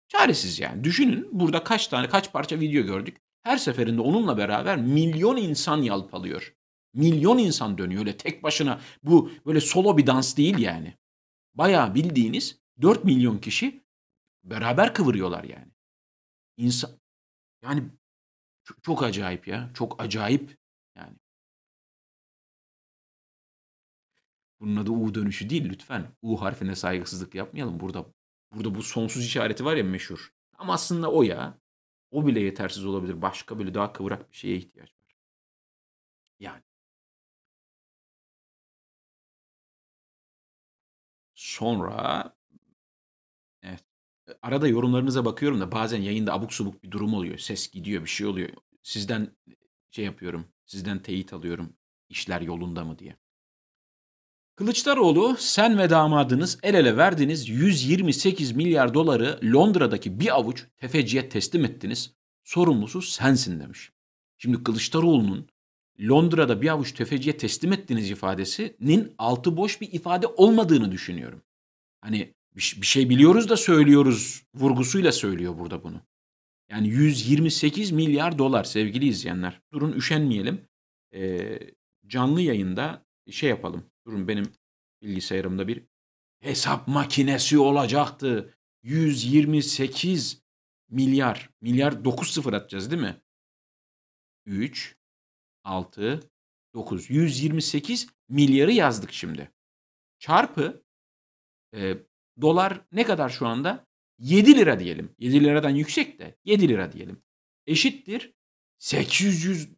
Çaresiz 0.07 0.59
yani. 0.59 0.83
Düşünün 0.83 1.29
burada 1.31 1.63
kaç 1.63 1.87
tane 1.87 2.09
kaç 2.09 2.33
parça 2.33 2.59
video 2.59 2.83
gördük. 2.83 3.17
Her 3.43 3.57
seferinde 3.57 4.01
onunla 4.01 4.37
beraber 4.37 4.77
milyon 4.77 5.37
insan 5.37 5.81
yalpalıyor. 5.81 6.55
Milyon 6.93 7.37
insan 7.37 7.77
dönüyor 7.77 8.01
öyle 8.01 8.17
tek 8.17 8.43
başına. 8.43 8.81
Bu 9.03 9.31
böyle 9.45 9.61
solo 9.61 9.97
bir 9.97 10.07
dans 10.07 10.37
değil 10.37 10.57
yani. 10.57 10.97
Bayağı 11.53 11.95
bildiğiniz 11.95 12.59
4 12.81 13.03
milyon 13.03 13.37
kişi 13.37 13.83
beraber 14.43 14.93
kıvırıyorlar 14.93 15.43
yani. 15.43 15.71
İnsan 16.57 16.91
yani 17.63 17.83
çok, 18.63 18.83
çok 18.83 19.03
acayip 19.03 19.47
ya. 19.47 19.71
Çok 19.73 20.01
acayip 20.03 20.57
yani. 20.95 21.17
Bunun 24.59 24.75
adı 24.75 24.91
U 24.91 25.15
dönüşü 25.15 25.49
değil 25.49 25.69
lütfen. 25.69 26.07
U 26.21 26.41
harfine 26.41 26.75
saygısızlık 26.75 27.35
yapmayalım. 27.35 27.79
Burada 27.79 28.05
burada 28.51 28.75
bu 28.75 28.83
sonsuz 28.83 29.25
işareti 29.25 29.65
var 29.65 29.75
ya 29.75 29.83
meşhur. 29.83 30.33
Ama 30.57 30.73
aslında 30.73 31.11
o 31.11 31.23
ya. 31.23 31.57
O 32.11 32.27
bile 32.27 32.39
yetersiz 32.39 32.85
olabilir. 32.85 33.21
Başka 33.21 33.59
böyle 33.59 33.73
daha 33.73 33.93
kıvrak 33.93 34.31
bir 34.31 34.37
şeye 34.37 34.55
ihtiyaç 34.57 34.89
var. 34.89 35.15
Yani. 36.39 36.63
Sonra 41.51 42.33
evet. 43.63 43.83
Arada 44.41 44.67
yorumlarınıza 44.67 45.25
bakıyorum 45.25 45.61
da 45.61 45.71
bazen 45.71 46.01
yayında 46.01 46.33
abuk 46.33 46.53
subuk 46.53 46.83
bir 46.83 46.91
durum 46.91 47.13
oluyor. 47.13 47.37
Ses 47.37 47.71
gidiyor, 47.71 48.03
bir 48.03 48.09
şey 48.09 48.27
oluyor. 48.27 48.49
Sizden 48.83 49.27
şey 49.91 50.05
yapıyorum. 50.05 50.45
Sizden 50.65 50.99
teyit 50.99 51.33
alıyorum. 51.33 51.73
İşler 52.09 52.41
yolunda 52.41 52.83
mı 52.85 52.99
diye. 52.99 53.15
Kılıçdaroğlu 54.55 55.35
sen 55.39 55.77
ve 55.77 55.89
damadınız 55.89 56.59
el 56.63 56.73
ele 56.73 56.97
verdiniz 56.97 57.49
128 57.49 58.51
milyar 58.51 58.93
doları 58.93 59.39
Londra'daki 59.43 60.19
bir 60.19 60.35
avuç 60.35 60.65
tefeciye 60.77 61.29
teslim 61.29 61.65
ettiniz. 61.65 62.13
Sorumlusu 62.43 63.01
sensin 63.01 63.59
demiş. 63.59 63.91
Şimdi 64.37 64.63
Kılıçdaroğlu'nun 64.63 65.47
Londra'da 66.01 66.61
bir 66.61 66.67
avuç 66.67 66.91
tefeciye 66.91 67.37
teslim 67.37 67.73
ettiniz 67.73 68.11
ifadesinin 68.11 69.15
altı 69.17 69.57
boş 69.57 69.81
bir 69.81 69.93
ifade 69.93 70.27
olmadığını 70.27 70.91
düşünüyorum. 70.91 71.41
Hani 72.01 72.33
bir 72.55 72.85
şey 72.85 73.09
biliyoruz 73.09 73.49
da 73.49 73.57
söylüyoruz 73.57 74.43
vurgusuyla 74.55 75.11
söylüyor 75.11 75.59
burada 75.59 75.83
bunu. 75.83 76.01
Yani 76.69 76.87
128 76.87 77.91
milyar 77.91 78.37
dolar 78.37 78.63
sevgili 78.63 79.07
izleyenler. 79.07 79.61
Durun 79.73 79.93
üşenmeyelim. 79.93 80.67
Ee, 81.13 81.59
canlı 82.07 82.41
yayında 82.41 83.05
şey 83.31 83.49
yapalım. 83.49 83.85
Durun 84.05 84.27
benim 84.27 84.45
bilgisayarımda 85.01 85.67
bir 85.67 85.83
hesap 86.39 86.87
makinesi 86.87 87.59
olacaktı. 87.59 88.53
128 88.83 90.41
milyar. 90.89 91.49
Milyar 91.61 92.05
9 92.05 92.31
sıfır 92.31 92.53
atacağız 92.53 92.91
değil 92.91 93.01
mi? 93.01 93.21
3, 94.45 94.95
6, 95.63 96.19
9. 96.73 97.09
128 97.09 98.07
milyarı 98.29 98.71
yazdık 98.71 99.13
şimdi. 99.13 99.51
Çarpı 100.19 100.83
e, 101.75 101.97
dolar 102.41 102.81
ne 102.91 103.03
kadar 103.03 103.29
şu 103.29 103.47
anda? 103.47 103.85
7 104.19 104.55
lira 104.55 104.79
diyelim. 104.79 105.15
7 105.19 105.43
liradan 105.43 105.69
yüksek 105.69 106.19
de 106.19 106.37
7 106.45 106.69
lira 106.69 106.91
diyelim. 106.91 107.23
Eşittir 107.67 108.33
800 108.79 109.69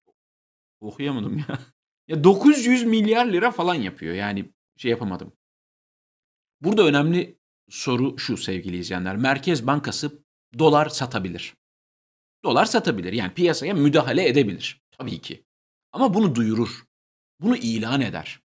okuyamadım 0.79 1.37
ya. 1.37 1.59
Ya 2.07 2.23
900 2.23 2.83
milyar 2.83 3.25
lira 3.25 3.51
falan 3.51 3.75
yapıyor. 3.75 4.15
Yani 4.15 4.53
şey 4.77 4.91
yapamadım. 4.91 5.33
Burada 6.61 6.83
önemli 6.85 7.39
soru 7.69 8.19
şu 8.19 8.37
sevgili 8.37 8.77
izleyenler. 8.77 9.17
Merkez 9.17 9.67
Bankası 9.67 10.23
dolar 10.59 10.89
satabilir. 10.89 11.53
Dolar 12.43 12.65
satabilir. 12.65 13.13
Yani 13.13 13.33
piyasaya 13.33 13.73
müdahale 13.73 14.27
edebilir. 14.27 14.81
Tabii 14.91 15.21
ki. 15.21 15.43
Ama 15.93 16.13
bunu 16.13 16.35
duyurur. 16.35 16.85
Bunu 17.39 17.57
ilan 17.57 18.01
eder. 18.01 18.41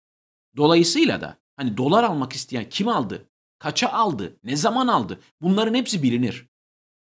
Dolayısıyla 0.58 1.22
da 1.22 1.40
hani 1.56 1.78
dolar 1.78 2.04
almak 2.04 2.34
isteyen 2.34 2.70
kim 2.70 2.88
aldı? 2.88 3.30
Kaça 3.60 3.90
aldı? 3.90 4.40
Ne 4.44 4.56
zaman 4.56 4.88
aldı? 4.88 5.22
Bunların 5.42 5.74
hepsi 5.74 6.04
bilinir. 6.04 6.48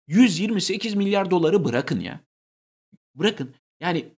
128 0.06 0.94
milyar 0.94 1.30
doları 1.30 1.64
bırakın 1.64 2.00
ya. 2.00 2.20
Bırakın. 3.14 3.54
Yani 3.80 4.14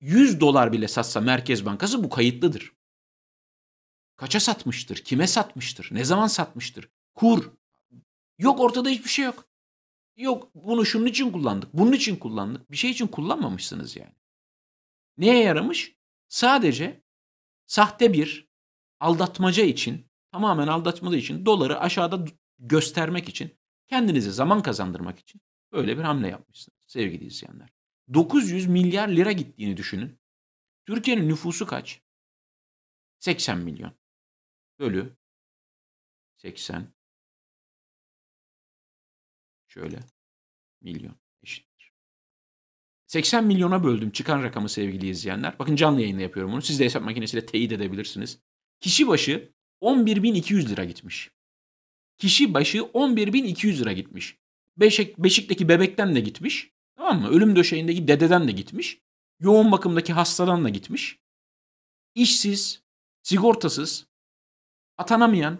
100 0.00 0.40
dolar 0.40 0.72
bile 0.72 0.88
satsa 0.88 1.20
Merkez 1.20 1.66
Bankası 1.66 2.04
bu 2.04 2.08
kayıtlıdır. 2.08 2.72
Kaça 4.16 4.40
satmıştır? 4.40 4.96
Kime 4.96 5.26
satmıştır? 5.26 5.88
Ne 5.90 6.04
zaman 6.04 6.26
satmıştır? 6.26 6.88
Kur. 7.14 7.52
Yok 8.38 8.60
ortada 8.60 8.88
hiçbir 8.88 9.08
şey 9.08 9.24
yok. 9.24 9.48
Yok 10.16 10.50
bunu 10.54 10.86
şunun 10.86 11.06
için 11.06 11.32
kullandık. 11.32 11.74
Bunun 11.74 11.92
için 11.92 12.16
kullandık. 12.16 12.70
Bir 12.70 12.76
şey 12.76 12.90
için 12.90 13.06
kullanmamışsınız 13.06 13.96
yani. 13.96 14.14
Neye 15.18 15.44
yaramış? 15.44 15.96
Sadece 16.28 17.02
sahte 17.66 18.12
bir 18.12 18.48
aldatmaca 19.00 19.64
için, 19.64 20.10
tamamen 20.32 20.66
aldatmaca 20.66 21.16
için 21.16 21.46
doları 21.46 21.80
aşağıda 21.80 22.24
göstermek 22.58 23.28
için, 23.28 23.58
kendinize 23.86 24.30
zaman 24.30 24.62
kazandırmak 24.62 25.18
için 25.18 25.40
böyle 25.72 25.98
bir 25.98 26.02
hamle 26.02 26.28
yapmışsınız 26.28 26.78
sevgili 26.86 27.24
izleyenler. 27.24 27.68
900 28.14 28.66
milyar 28.66 29.08
lira 29.08 29.32
gittiğini 29.32 29.76
düşünün. 29.76 30.20
Türkiye'nin 30.86 31.28
nüfusu 31.28 31.66
kaç? 31.66 32.02
80 33.18 33.58
milyon. 33.58 33.92
Bölü 34.78 35.16
80 36.36 36.94
şöyle 39.68 40.00
milyon 40.80 41.16
eşittir. 41.42 41.73
80 43.14 43.44
milyona 43.44 43.84
böldüm 43.84 44.10
çıkan 44.10 44.42
rakamı 44.42 44.68
sevgili 44.68 45.08
izleyenler. 45.08 45.58
Bakın 45.58 45.76
canlı 45.76 46.00
yayında 46.00 46.22
yapıyorum 46.22 46.52
bunu. 46.52 46.62
Siz 46.62 46.80
de 46.80 46.84
hesap 46.84 47.02
makinesiyle 47.02 47.46
teyit 47.46 47.72
edebilirsiniz. 47.72 48.38
Kişi 48.80 49.08
başı 49.08 49.52
11.200 49.82 50.68
lira 50.68 50.84
gitmiş. 50.84 51.30
Kişi 52.18 52.54
başı 52.54 52.78
11.200 52.78 53.80
lira 53.80 53.92
gitmiş. 53.92 54.38
Beşik, 54.76 55.18
Beşik'teki 55.18 55.68
bebekten 55.68 56.14
de 56.14 56.20
gitmiş. 56.20 56.70
Tamam 56.96 57.20
mı? 57.20 57.28
Ölüm 57.28 57.56
döşeğindeki 57.56 58.08
dededen 58.08 58.48
de 58.48 58.52
gitmiş. 58.52 58.98
Yoğun 59.40 59.72
bakımdaki 59.72 60.12
hastadan 60.12 60.64
da 60.64 60.68
gitmiş. 60.68 61.18
İşsiz, 62.14 62.82
sigortasız, 63.22 64.06
atanamayan, 64.98 65.58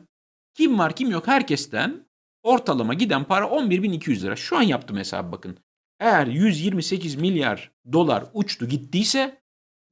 kim 0.54 0.78
var 0.78 0.96
kim 0.96 1.10
yok 1.10 1.26
herkesten 1.26 2.06
ortalama 2.42 2.94
giden 2.94 3.24
para 3.24 3.44
11.200 3.44 4.22
lira. 4.22 4.36
Şu 4.36 4.56
an 4.56 4.62
yaptım 4.62 4.96
hesabı 4.96 5.32
bakın. 5.32 5.63
Eğer 6.00 6.26
128 6.26 7.14
milyar 7.14 7.72
dolar 7.92 8.24
uçtu 8.32 8.68
gittiyse 8.68 9.42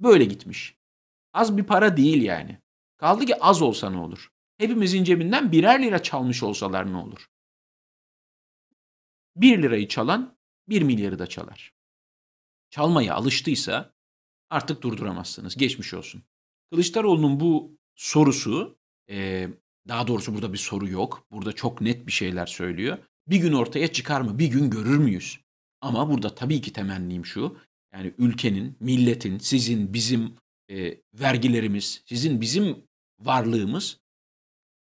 böyle 0.01 0.25
gitmiş. 0.25 0.77
Az 1.33 1.57
bir 1.57 1.65
para 1.65 1.97
değil 1.97 2.23
yani. 2.23 2.59
Kaldı 2.97 3.27
ki 3.27 3.41
az 3.41 3.63
olsa 3.63 3.91
ne 3.91 3.99
olur? 3.99 4.33
Hepimizin 4.59 5.05
cebinden 5.05 5.53
birer 5.53 5.83
lira 5.83 6.03
çalmış 6.03 6.43
olsalar 6.43 6.93
ne 6.93 6.97
olur? 6.97 7.27
1 9.37 9.63
lirayı 9.63 9.89
çalan 9.89 10.39
1 10.69 10.83
milyarı 10.83 11.19
da 11.19 11.27
çalar. 11.27 11.75
Çalmaya 12.71 13.15
alıştıysa 13.15 13.95
artık 14.51 14.83
durduramazsınız. 14.83 15.57
Geçmiş 15.57 15.95
olsun. 15.95 16.23
Kılıçdaroğlu'nun 16.71 17.41
bu 17.41 17.79
sorusu, 17.95 18.79
e, 19.11 19.49
daha 19.89 20.07
doğrusu 20.07 20.35
burada 20.35 20.53
bir 20.53 20.59
soru 20.59 20.89
yok. 20.89 21.27
Burada 21.31 21.53
çok 21.53 21.81
net 21.81 22.07
bir 22.07 22.13
şeyler 22.13 22.47
söylüyor. 22.47 22.99
Bir 23.27 23.37
gün 23.37 23.53
ortaya 23.53 23.93
çıkar 23.93 24.21
mı? 24.21 24.39
Bir 24.39 24.47
gün 24.47 24.71
görür 24.71 24.99
müyüz? 24.99 25.41
Ama 25.83 26.11
burada 26.11 26.35
tabii 26.35 26.61
ki 26.61 26.73
temennim 26.73 27.27
şu. 27.27 27.59
Yani 27.95 28.15
ülkenin, 28.19 28.77
milletin, 28.81 29.39
sizin, 29.39 29.95
bizim 29.95 30.37
e, 30.71 31.01
vergilerimiz, 31.15 32.03
sizin, 32.07 32.41
bizim 32.41 32.85
varlığımız 33.21 34.01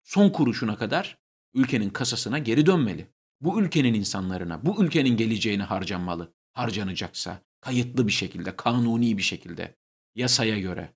son 0.03 0.31
kuruşuna 0.31 0.77
kadar 0.77 1.19
ülkenin 1.55 1.91
kasasına 1.91 2.39
geri 2.39 2.67
dönmeli. 2.67 3.07
Bu 3.41 3.63
ülkenin 3.63 3.95
insanlarına, 3.95 4.67
bu 4.67 4.85
ülkenin 4.85 5.17
geleceğine 5.17 5.63
harcanmalı. 5.63 6.35
Harcanacaksa 6.53 7.41
kayıtlı 7.61 8.07
bir 8.07 8.13
şekilde, 8.13 8.57
kanuni 8.57 9.19
bir 9.19 9.23
şekilde, 9.23 9.77
yasaya 10.15 10.59
göre. 10.59 10.95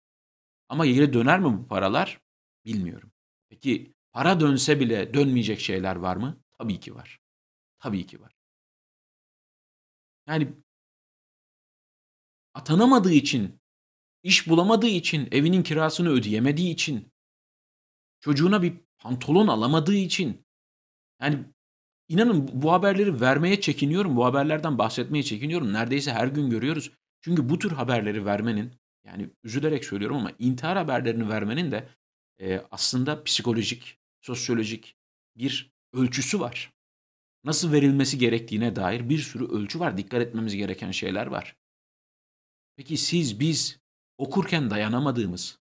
Ama 0.69 0.87
geri 0.87 1.13
döner 1.13 1.41
mi 1.41 1.45
bu 1.45 1.69
paralar? 1.69 2.21
Bilmiyorum. 2.65 3.13
Peki 3.49 3.95
para 4.13 4.41
dönse 4.41 4.81
bile 4.81 5.15
dönmeyecek 5.15 5.61
şeyler 5.61 5.97
var 5.97 6.17
mı? 6.17 6.41
Tabii 6.59 6.81
ki 6.81 6.95
var. 6.95 7.21
Tabii 7.79 8.07
ki 8.07 8.21
var. 8.21 8.38
Yani 10.29 10.49
atanamadığı 12.55 13.13
için, 13.13 13.61
iş 14.23 14.49
bulamadığı 14.49 14.87
için, 14.87 15.29
evinin 15.33 15.63
kirasını 15.63 16.09
ödeyemediği 16.09 16.73
için, 16.73 17.13
çocuğuna 18.21 18.63
bir 18.63 18.75
pantolon 18.99 19.49
alamadığı 19.49 19.95
için, 19.95 20.47
yani 21.23 21.45
inanın 22.09 22.63
bu 22.63 22.73
haberleri 22.73 23.21
vermeye 23.21 23.61
çekiniyorum, 23.61 24.17
bu 24.17 24.25
haberlerden 24.25 24.79
bahsetmeye 24.79 25.23
çekiniyorum. 25.23 25.73
Neredeyse 25.73 26.13
her 26.13 26.27
gün 26.27 26.51
görüyoruz. 26.51 26.91
Çünkü 27.21 27.49
bu 27.49 27.59
tür 27.59 27.73
haberleri 27.73 28.27
vermenin, 28.27 28.73
yani 29.05 29.31
üzülerek 29.45 29.85
söylüyorum 29.85 30.17
ama 30.17 30.33
intihar 30.39 30.77
haberlerini 30.77 31.29
vermenin 31.29 31.71
de 31.71 31.89
e, 32.41 32.59
aslında 32.71 33.25
psikolojik, 33.25 33.99
sosyolojik 34.21 34.97
bir 35.37 35.73
ölçüsü 35.93 36.41
var. 36.41 36.73
Nasıl 37.45 37.73
verilmesi 37.73 38.19
gerektiğine 38.19 38.77
dair 38.77 39.09
bir 39.09 39.19
sürü 39.19 39.45
ölçü 39.45 39.81
var. 39.81 39.99
Dikkat 39.99 40.23
etmemiz 40.23 40.57
gereken 40.57 40.91
şeyler 40.91 41.27
var. 41.27 41.57
Peki 42.77 42.97
siz 42.97 43.41
biz 43.41 43.79
okurken 44.19 44.71
dayanamadığımız, 44.71 45.59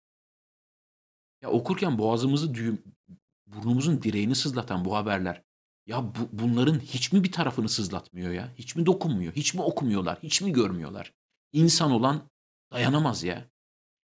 ya 1.41 1.49
okurken 1.49 1.97
boğazımızı 1.97 2.53
düğüm, 2.53 2.83
burnumuzun 3.45 4.01
direğini 4.01 4.35
sızlatan 4.35 4.85
bu 4.85 4.95
haberler, 4.95 5.43
ya 5.85 6.15
bu, 6.15 6.29
bunların 6.31 6.79
hiç 6.79 7.11
mi 7.11 7.23
bir 7.23 7.31
tarafını 7.31 7.69
sızlatmıyor 7.69 8.31
ya? 8.31 8.53
Hiç 8.55 8.75
mi 8.75 8.85
dokunmuyor? 8.85 9.33
Hiç 9.33 9.53
mi 9.53 9.61
okumuyorlar? 9.61 10.19
Hiç 10.23 10.41
mi 10.41 10.53
görmüyorlar? 10.53 11.13
İnsan 11.53 11.91
olan 11.91 12.29
dayanamaz 12.71 13.23
ya. 13.23 13.49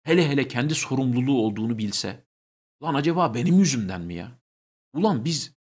Hele 0.02 0.28
hele 0.28 0.48
kendi 0.48 0.74
sorumluluğu 0.74 1.42
olduğunu 1.42 1.78
bilse. 1.78 2.26
Lan 2.82 2.94
acaba 2.94 3.34
benim 3.34 3.58
yüzümden 3.58 4.00
mi 4.00 4.14
ya? 4.14 4.40
Ulan 4.92 5.24
biz 5.24 5.57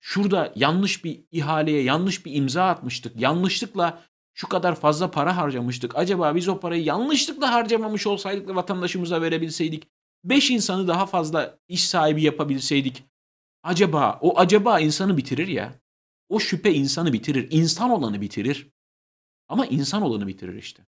şurada 0.00 0.52
yanlış 0.56 1.04
bir 1.04 1.24
ihaleye 1.30 1.82
yanlış 1.82 2.26
bir 2.26 2.34
imza 2.34 2.66
atmıştık. 2.66 3.20
Yanlışlıkla 3.20 4.02
şu 4.34 4.48
kadar 4.48 4.74
fazla 4.80 5.10
para 5.10 5.36
harcamıştık. 5.36 5.96
Acaba 5.96 6.34
biz 6.34 6.48
o 6.48 6.60
parayı 6.60 6.84
yanlışlıkla 6.84 7.52
harcamamış 7.52 8.06
olsaydık 8.06 8.48
da 8.48 8.54
vatandaşımıza 8.54 9.22
verebilseydik. 9.22 9.88
Beş 10.24 10.50
insanı 10.50 10.88
daha 10.88 11.06
fazla 11.06 11.58
iş 11.68 11.88
sahibi 11.88 12.22
yapabilseydik. 12.22 13.04
Acaba, 13.62 14.18
o 14.22 14.38
acaba 14.38 14.80
insanı 14.80 15.16
bitirir 15.16 15.48
ya. 15.48 15.80
O 16.28 16.40
şüphe 16.40 16.74
insanı 16.74 17.12
bitirir. 17.12 17.48
İnsan 17.50 17.90
olanı 17.90 18.20
bitirir. 18.20 18.70
Ama 19.48 19.66
insan 19.66 20.02
olanı 20.02 20.26
bitirir 20.26 20.54
işte. 20.54 20.86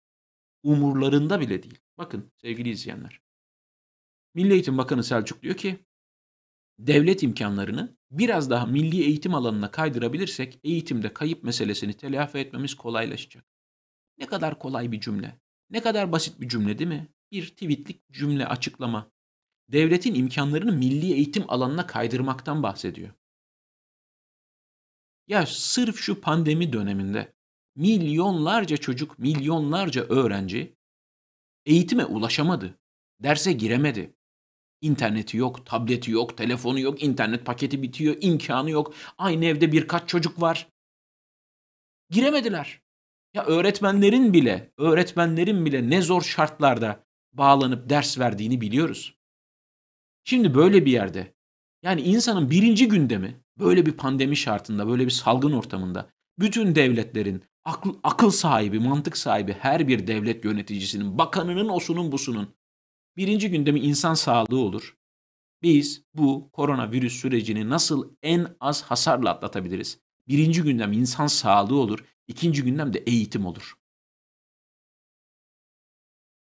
Umurlarında 0.62 1.40
bile 1.40 1.62
değil. 1.62 1.78
Bakın 1.98 2.32
sevgili 2.36 2.68
izleyenler. 2.68 3.20
Milli 4.34 4.52
Eğitim 4.52 4.78
Bakanı 4.78 5.04
Selçuk 5.04 5.42
diyor 5.42 5.56
ki 5.56 5.78
devlet 6.78 7.22
imkanlarını 7.22 7.95
biraz 8.10 8.50
daha 8.50 8.66
milli 8.66 9.02
eğitim 9.02 9.34
alanına 9.34 9.70
kaydırabilirsek 9.70 10.60
eğitimde 10.64 11.14
kayıp 11.14 11.42
meselesini 11.42 11.94
telafi 11.94 12.38
etmemiz 12.38 12.74
kolaylaşacak. 12.74 13.44
Ne 14.18 14.26
kadar 14.26 14.58
kolay 14.58 14.92
bir 14.92 15.00
cümle. 15.00 15.40
Ne 15.70 15.80
kadar 15.80 16.12
basit 16.12 16.40
bir 16.40 16.48
cümle 16.48 16.78
değil 16.78 16.88
mi? 16.88 17.08
Bir 17.32 17.48
tweetlik 17.48 18.12
cümle 18.12 18.46
açıklama. 18.46 19.10
Devletin 19.68 20.14
imkanlarını 20.14 20.72
milli 20.72 21.12
eğitim 21.12 21.44
alanına 21.48 21.86
kaydırmaktan 21.86 22.62
bahsediyor. 22.62 23.10
Ya 25.28 25.46
sırf 25.46 25.96
şu 25.96 26.20
pandemi 26.20 26.72
döneminde 26.72 27.32
milyonlarca 27.76 28.76
çocuk, 28.76 29.18
milyonlarca 29.18 30.02
öğrenci 30.02 30.76
eğitime 31.66 32.04
ulaşamadı. 32.04 32.78
Derse 33.20 33.52
giremedi. 33.52 34.16
İnterneti 34.80 35.36
yok, 35.36 35.66
tableti 35.66 36.10
yok, 36.10 36.36
telefonu 36.36 36.80
yok, 36.80 37.02
internet 37.02 37.46
paketi 37.46 37.82
bitiyor, 37.82 38.16
imkanı 38.20 38.70
yok. 38.70 38.94
Aynı 39.18 39.44
evde 39.44 39.72
birkaç 39.72 40.08
çocuk 40.08 40.40
var. 40.40 40.68
Giremediler. 42.10 42.80
Ya 43.34 43.44
öğretmenlerin 43.44 44.32
bile, 44.32 44.72
öğretmenlerin 44.78 45.66
bile 45.66 45.90
ne 45.90 46.02
zor 46.02 46.22
şartlarda 46.22 47.04
bağlanıp 47.32 47.90
ders 47.90 48.18
verdiğini 48.18 48.60
biliyoruz. 48.60 49.16
Şimdi 50.24 50.54
böyle 50.54 50.86
bir 50.86 50.92
yerde 50.92 51.34
yani 51.82 52.00
insanın 52.00 52.50
birinci 52.50 52.88
gündemi 52.88 53.40
böyle 53.58 53.86
bir 53.86 53.92
pandemi 53.92 54.36
şartında, 54.36 54.88
böyle 54.88 55.04
bir 55.04 55.10
salgın 55.10 55.52
ortamında 55.52 56.10
bütün 56.38 56.74
devletlerin 56.74 57.42
akıl, 57.64 57.94
akıl 58.02 58.30
sahibi, 58.30 58.78
mantık 58.78 59.16
sahibi 59.16 59.52
her 59.52 59.88
bir 59.88 60.06
devlet 60.06 60.44
yöneticisinin, 60.44 61.18
bakanının, 61.18 61.68
osunun, 61.68 62.12
busunun 62.12 62.54
birinci 63.16 63.50
gündemi 63.50 63.80
insan 63.80 64.14
sağlığı 64.14 64.58
olur. 64.58 64.96
Biz 65.62 66.04
bu 66.14 66.50
koronavirüs 66.52 67.20
sürecini 67.20 67.70
nasıl 67.70 68.16
en 68.22 68.56
az 68.60 68.82
hasarla 68.82 69.30
atlatabiliriz? 69.30 70.00
Birinci 70.28 70.62
gündem 70.62 70.92
insan 70.92 71.26
sağlığı 71.26 71.80
olur. 71.80 72.04
ikinci 72.28 72.62
gündem 72.62 72.92
de 72.92 72.98
eğitim 72.98 73.46
olur. 73.46 73.74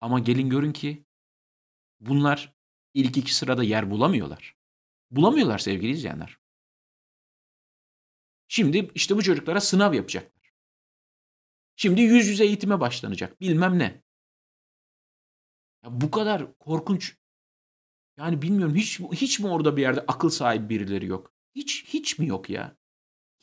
Ama 0.02 0.20
gelin 0.20 0.50
görün 0.50 0.72
ki 0.72 1.06
bunlar 2.00 2.54
ilk 2.94 3.18
iki 3.18 3.36
sırada 3.36 3.64
yer 3.64 3.92
bulamıyorlar. 3.92 4.56
Bulamıyorlar 5.12 5.60
sevgili 5.60 5.92
izleyenler. 5.92 6.38
Şimdi 8.48 8.92
işte 8.96 9.16
bu 9.16 9.24
çocuklara 9.24 9.62
sınav 9.62 9.94
yapacaklar. 9.94 10.54
Şimdi 11.76 12.02
yüz 12.02 12.28
yüze 12.28 12.46
eğitime 12.46 12.80
başlanacak. 12.80 13.42
Bilmem 13.42 13.80
ne. 13.80 14.04
Ya 15.84 16.02
bu 16.02 16.12
kadar 16.12 16.58
korkunç. 16.60 17.18
Yani 18.18 18.42
bilmiyorum 18.42 18.76
hiç 18.76 19.00
hiç 19.00 19.40
mi 19.40 19.48
orada 19.48 19.78
bir 19.78 19.82
yerde 19.82 20.06
akıl 20.08 20.30
sahibi 20.30 20.70
birileri 20.70 21.06
yok? 21.06 21.34
Hiç 21.56 21.86
hiç 21.88 22.20
mi 22.20 22.28
yok 22.28 22.50
ya? 22.50 22.78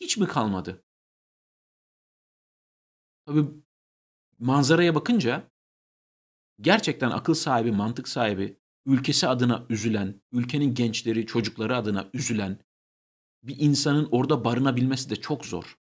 Hiç 0.00 0.16
mi 0.18 0.26
kalmadı? 0.26 0.85
Tabii 3.26 3.44
manzaraya 4.38 4.94
bakınca 4.94 5.50
gerçekten 6.61 7.11
akıl 7.11 7.35
sahibi, 7.35 7.72
mantık 7.72 8.09
sahibi, 8.09 8.57
ülkesi 8.87 9.29
adına 9.29 9.66
üzülen, 9.68 10.22
ülkenin 10.33 10.74
gençleri, 10.74 11.26
çocukları 11.26 11.76
adına 11.76 12.11
üzülen 12.14 12.59
bir 13.42 13.57
insanın 13.59 14.09
orada 14.11 14.44
barınabilmesi 14.44 15.11
de 15.11 15.16
çok 15.16 15.46
zor. 15.46 15.79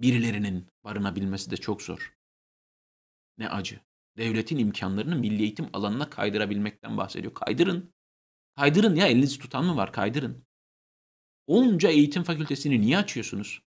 Birilerinin 0.00 0.66
barınabilmesi 0.84 1.50
de 1.50 1.56
çok 1.56 1.82
zor. 1.82 2.14
Ne 3.38 3.48
acı. 3.48 3.80
Devletin 4.16 4.58
imkanlarını 4.58 5.16
milli 5.16 5.42
eğitim 5.42 5.68
alanına 5.72 6.10
kaydırabilmekten 6.10 6.96
bahsediyor. 6.96 7.34
Kaydırın. 7.34 7.94
Kaydırın 8.56 8.94
ya 8.96 9.06
elinizi 9.06 9.38
tutan 9.38 9.64
mı 9.64 9.76
var? 9.76 9.92
Kaydırın. 9.92 10.46
Onca 11.46 11.88
eğitim 11.88 12.22
fakültesini 12.22 12.80
niye 12.80 12.98
açıyorsunuz? 12.98 13.62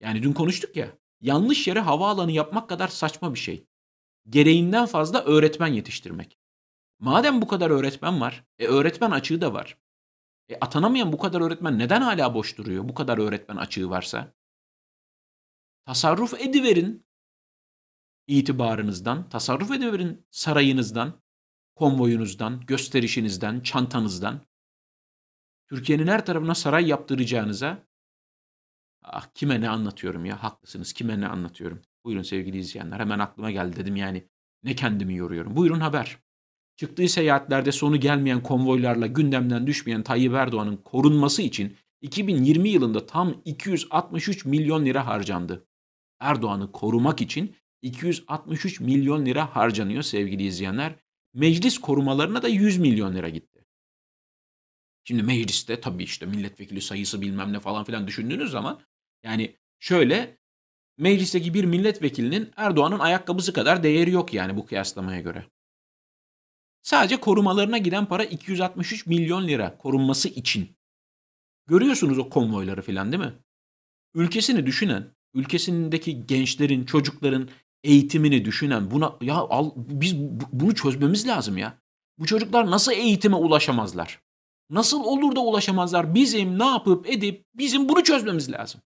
Yani 0.00 0.22
dün 0.22 0.32
konuştuk 0.32 0.76
ya. 0.76 0.98
Yanlış 1.20 1.68
yere 1.68 1.80
havaalanı 1.80 2.32
yapmak 2.32 2.68
kadar 2.68 2.88
saçma 2.88 3.34
bir 3.34 3.38
şey. 3.38 3.66
Gereğinden 4.28 4.86
fazla 4.86 5.24
öğretmen 5.24 5.66
yetiştirmek. 5.66 6.38
Madem 6.98 7.42
bu 7.42 7.46
kadar 7.46 7.70
öğretmen 7.70 8.20
var, 8.20 8.44
e 8.58 8.66
öğretmen 8.66 9.10
açığı 9.10 9.40
da 9.40 9.54
var. 9.54 9.78
E 10.48 10.58
atanamayan 10.60 11.12
bu 11.12 11.18
kadar 11.18 11.40
öğretmen 11.40 11.78
neden 11.78 12.00
hala 12.00 12.34
boş 12.34 12.58
duruyor? 12.58 12.88
Bu 12.88 12.94
kadar 12.94 13.18
öğretmen 13.18 13.56
açığı 13.56 13.90
varsa. 13.90 14.34
Tasarruf 15.86 16.40
ediverin 16.40 17.06
itibarınızdan, 18.26 19.28
tasarruf 19.28 19.70
ediverin 19.70 20.26
sarayınızdan, 20.30 21.22
konvoyunuzdan, 21.74 22.60
gösterişinizden, 22.66 23.60
çantanızdan. 23.60 24.40
Türkiye'nin 25.68 26.06
her 26.06 26.26
tarafına 26.26 26.54
saray 26.54 26.88
yaptıracağınıza 26.88 27.86
ah 29.02 29.26
kime 29.34 29.60
ne 29.60 29.68
anlatıyorum 29.68 30.24
ya 30.24 30.42
haklısınız 30.42 30.92
kime 30.92 31.20
ne 31.20 31.28
anlatıyorum. 31.28 31.82
Buyurun 32.04 32.22
sevgili 32.22 32.58
izleyenler 32.58 33.00
hemen 33.00 33.18
aklıma 33.18 33.50
geldi 33.50 33.76
dedim 33.76 33.96
yani 33.96 34.28
ne 34.64 34.74
kendimi 34.74 35.16
yoruyorum. 35.16 35.56
Buyurun 35.56 35.80
haber. 35.80 36.18
Çıktığı 36.76 37.08
seyahatlerde 37.08 37.72
sonu 37.72 38.00
gelmeyen 38.00 38.42
konvoylarla 38.42 39.06
gündemden 39.06 39.66
düşmeyen 39.66 40.02
Tayyip 40.02 40.34
Erdoğan'ın 40.34 40.76
korunması 40.76 41.42
için 41.42 41.76
2020 42.00 42.68
yılında 42.68 43.06
tam 43.06 43.42
263 43.44 44.44
milyon 44.44 44.84
lira 44.84 45.06
harcandı. 45.06 45.66
Erdoğan'ı 46.20 46.72
korumak 46.72 47.20
için 47.20 47.56
263 47.82 48.80
milyon 48.80 49.26
lira 49.26 49.56
harcanıyor 49.56 50.02
sevgili 50.02 50.42
izleyenler. 50.42 50.94
Meclis 51.34 51.78
korumalarına 51.78 52.42
da 52.42 52.48
100 52.48 52.78
milyon 52.78 53.14
lira 53.14 53.28
gitti. 53.28 53.64
Şimdi 55.04 55.22
mecliste 55.22 55.80
tabii 55.80 56.02
işte 56.02 56.26
milletvekili 56.26 56.80
sayısı 56.80 57.20
bilmem 57.20 57.52
ne 57.52 57.60
falan 57.60 57.84
filan 57.84 58.06
düşündüğünüz 58.06 58.50
zaman 58.50 58.80
yani 59.22 59.56
şöyle 59.78 60.38
meclisteki 60.98 61.54
bir 61.54 61.64
milletvekilinin 61.64 62.50
Erdoğan'ın 62.56 62.98
ayakkabısı 62.98 63.52
kadar 63.52 63.82
değeri 63.82 64.10
yok 64.10 64.34
yani 64.34 64.56
bu 64.56 64.66
kıyaslamaya 64.66 65.20
göre. 65.20 65.46
Sadece 66.82 67.20
korumalarına 67.20 67.78
giden 67.78 68.06
para 68.06 68.24
263 68.24 69.06
milyon 69.06 69.48
lira 69.48 69.76
korunması 69.76 70.28
için. 70.28 70.76
Görüyorsunuz 71.66 72.18
o 72.18 72.28
konvoyları 72.28 72.82
filan 72.82 73.12
değil 73.12 73.22
mi? 73.22 73.32
Ülkesini 74.14 74.66
düşünen, 74.66 75.14
ülkesindeki 75.34 76.26
gençlerin, 76.26 76.84
çocukların 76.84 77.48
eğitimini 77.84 78.44
düşünen 78.44 78.90
buna 78.90 79.16
ya 79.20 79.34
al, 79.34 79.70
biz 79.76 80.16
bunu 80.52 80.74
çözmemiz 80.74 81.26
lazım 81.26 81.58
ya. 81.58 81.78
Bu 82.18 82.26
çocuklar 82.26 82.70
nasıl 82.70 82.92
eğitime 82.92 83.36
ulaşamazlar? 83.36 84.22
Nasıl 84.70 85.04
olur 85.04 85.36
da 85.36 85.40
ulaşamazlar? 85.40 86.14
Bizim 86.14 86.58
ne 86.58 86.64
yapıp 86.64 87.10
edip 87.10 87.46
bizim 87.54 87.88
bunu 87.88 88.02
çözmemiz 88.04 88.52
lazım. 88.52 88.80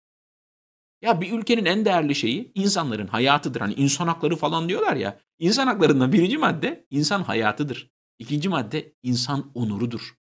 Ya 1.01 1.21
bir 1.21 1.31
ülkenin 1.31 1.65
en 1.65 1.85
değerli 1.85 2.15
şeyi 2.15 2.51
insanların 2.55 3.07
hayatıdır. 3.07 3.61
Hani 3.61 3.73
insan 3.73 4.07
hakları 4.07 4.35
falan 4.35 4.69
diyorlar 4.69 4.95
ya. 4.95 5.19
İnsan 5.39 5.67
haklarından 5.67 6.13
birinci 6.13 6.37
madde 6.37 6.85
insan 6.89 7.23
hayatıdır. 7.23 7.91
İkinci 8.19 8.49
madde 8.49 8.95
insan 9.03 9.51
onurudur. 9.53 10.15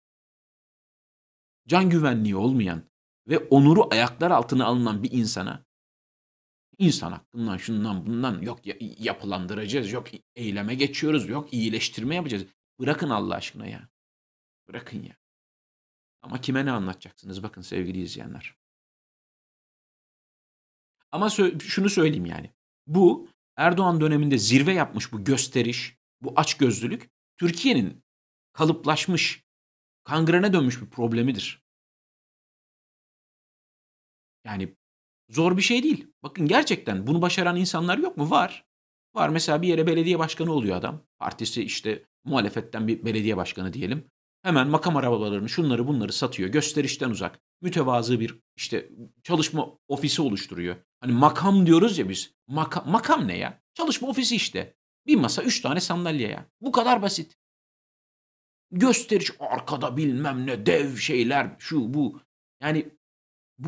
Can 1.69 1.91
güvenliği 1.91 2.37
olmayan 2.37 2.83
ve 3.29 3.39
onuru 3.39 3.89
ayaklar 3.91 4.31
altına 4.31 4.65
alınan 4.65 5.03
bir 5.03 5.11
insana 5.13 5.65
insan 6.79 7.13
hakkından 7.13 7.57
şundan 7.57 8.07
bundan 8.07 8.43
yok 8.43 8.61
yapılandıracağız, 8.81 9.93
yok 9.93 10.07
eyleme 10.37 10.75
geçiyoruz, 10.75 11.29
yok 11.29 11.53
iyileştirme 11.53 12.15
yapacağız. 12.15 12.47
Bırakın 12.81 13.11
Allah 13.11 13.35
aşkına 13.35 13.67
ya. 13.67 13.89
Bırakın 14.69 15.03
ya. 15.03 15.17
Ama 16.23 16.41
kime 16.41 16.67
ne 16.67 16.71
anlatacaksınız 16.71 17.43
bakın 17.43 17.63
sevgili 17.63 18.03
izleyenler. 18.03 18.57
Ama 21.11 21.31
şunu 21.61 21.91
söyleyeyim 21.91 22.27
yani. 22.27 22.51
Bu 22.87 23.29
Erdoğan 23.57 24.01
döneminde 24.01 24.39
zirve 24.39 24.73
yapmış 24.73 25.13
bu 25.13 25.25
gösteriş, 25.25 25.97
bu 26.21 26.33
açgözlülük 26.37 27.11
Türkiye'nin 27.37 28.05
kalıplaşmış, 28.53 29.45
kangrene 30.05 30.53
dönmüş 30.53 30.81
bir 30.81 30.91
problemidir. 30.91 31.63
Yani 34.45 34.77
zor 35.29 35.57
bir 35.57 35.63
şey 35.63 35.83
değil. 35.83 36.07
Bakın 36.23 36.47
gerçekten 36.47 37.07
bunu 37.07 37.23
başaran 37.23 37.57
insanlar 37.57 37.99
yok 37.99 38.17
mu? 38.17 38.31
Var. 38.31 38.65
Var 39.15 39.29
mesela 39.29 39.63
bir 39.63 39.69
yere 39.69 39.87
belediye 39.87 40.19
başkanı 40.19 40.53
oluyor 40.53 40.77
adam. 40.77 41.03
Partisi 41.19 41.63
işte 41.63 42.05
muhalefetten 42.25 42.89
bir 42.89 43.05
belediye 43.05 43.37
başkanı 43.37 43.73
diyelim. 43.73 44.11
Hemen 44.43 44.69
makam 44.69 44.97
arabalarını 44.97 45.49
şunları 45.49 45.87
bunları 45.87 46.13
satıyor. 46.13 46.49
Gösterişten 46.49 47.11
uzak. 47.11 47.41
Mütevazı 47.61 48.21
bir 48.21 48.39
işte 48.57 48.91
çalışma 49.23 49.79
ofisi 49.89 50.23
oluşturuyor. 50.23 50.77
Hani 51.01 51.13
makam 51.13 51.67
diyoruz 51.67 51.99
ya 51.99 52.09
biz. 52.09 52.35
Maka, 52.47 52.81
makam 52.81 53.29
ne 53.29 53.39
ya? 53.39 53.63
Çalışma 53.75 54.09
ofisi 54.09 54.37
işte. 54.37 54.75
Bir 55.07 55.17
masa, 55.17 55.43
üç 55.43 55.61
tane 55.61 55.81
sandalye 55.81 56.29
ya. 56.29 56.47
Bu 56.61 56.73
kadar 56.73 57.03
basit. 57.03 57.39
Gösteriş 58.71 59.31
arkada 59.39 59.97
bilmem 59.97 60.47
ne 60.47 60.67
dev 60.67 60.97
şeyler 60.97 61.57
şu 61.59 61.95
bu. 61.95 62.21
Yani 62.63 62.89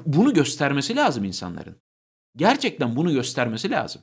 bunu 0.06 0.34
göstermesi 0.34 0.96
lazım 0.96 1.24
insanların. 1.24 1.82
Gerçekten 2.36 2.96
bunu 2.96 3.12
göstermesi 3.12 3.70
lazım. 3.70 4.02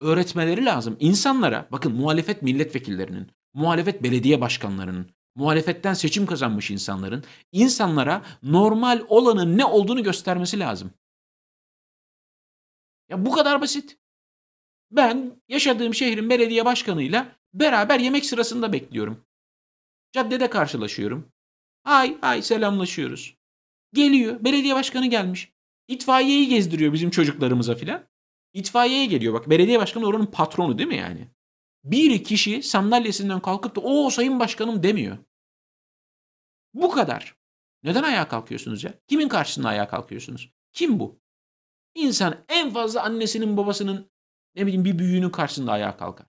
Öğretmeleri 0.00 0.64
lazım. 0.64 0.96
İnsanlara 1.00 1.68
bakın 1.72 1.92
muhalefet 1.92 2.42
milletvekillerinin, 2.42 3.30
muhalefet 3.54 4.02
belediye 4.02 4.40
başkanlarının, 4.40 5.10
muhalefetten 5.34 5.94
seçim 5.94 6.26
kazanmış 6.26 6.70
insanların 6.70 7.24
insanlara 7.52 8.22
normal 8.42 9.04
olanın 9.08 9.58
ne 9.58 9.64
olduğunu 9.64 10.02
göstermesi 10.02 10.58
lazım. 10.58 10.90
Ya 13.08 13.26
bu 13.26 13.32
kadar 13.32 13.60
basit. 13.60 13.98
Ben 14.90 15.42
yaşadığım 15.48 15.94
şehrin 15.94 16.30
belediye 16.30 16.64
başkanıyla 16.64 17.36
beraber 17.54 18.00
yemek 18.00 18.26
sırasında 18.26 18.72
bekliyorum. 18.72 19.24
Caddede 20.12 20.50
karşılaşıyorum. 20.50 21.32
Ay 21.84 22.18
ay 22.22 22.42
selamlaşıyoruz. 22.42 23.35
Geliyor. 23.96 24.44
Belediye 24.44 24.74
başkanı 24.74 25.06
gelmiş. 25.06 25.52
İtfaiyeyi 25.88 26.48
gezdiriyor 26.48 26.92
bizim 26.92 27.10
çocuklarımıza 27.10 27.74
filan. 27.74 28.06
İtfaiyeye 28.52 29.06
geliyor. 29.06 29.34
Bak 29.34 29.50
belediye 29.50 29.78
başkanı 29.78 30.06
oranın 30.06 30.26
patronu 30.26 30.78
değil 30.78 30.88
mi 30.88 30.96
yani? 30.96 31.28
Bir 31.84 32.24
kişi 32.24 32.62
sandalyesinden 32.62 33.40
kalkıp 33.40 33.76
da 33.76 33.80
o 33.80 34.10
sayın 34.10 34.40
başkanım 34.40 34.82
demiyor. 34.82 35.18
Bu 36.74 36.90
kadar. 36.90 37.36
Neden 37.82 38.02
ayağa 38.02 38.28
kalkıyorsunuz 38.28 38.84
ya? 38.84 38.94
Kimin 39.08 39.28
karşısında 39.28 39.68
ayağa 39.68 39.88
kalkıyorsunuz? 39.88 40.50
Kim 40.72 41.00
bu? 41.00 41.20
İnsan 41.94 42.44
en 42.48 42.70
fazla 42.70 43.02
annesinin 43.02 43.56
babasının 43.56 44.10
ne 44.54 44.66
bileyim 44.66 44.84
bir 44.84 44.98
büyüğünün 44.98 45.30
karşısında 45.30 45.72
ayağa 45.72 45.96
kalkar. 45.96 46.26